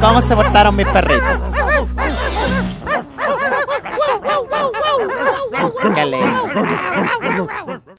¿Cómo 0.00 0.22
se 0.22 0.34
portaron 0.34 0.76
mis 0.76 0.86
perritos? 0.88 1.38
Qué 5.94 6.00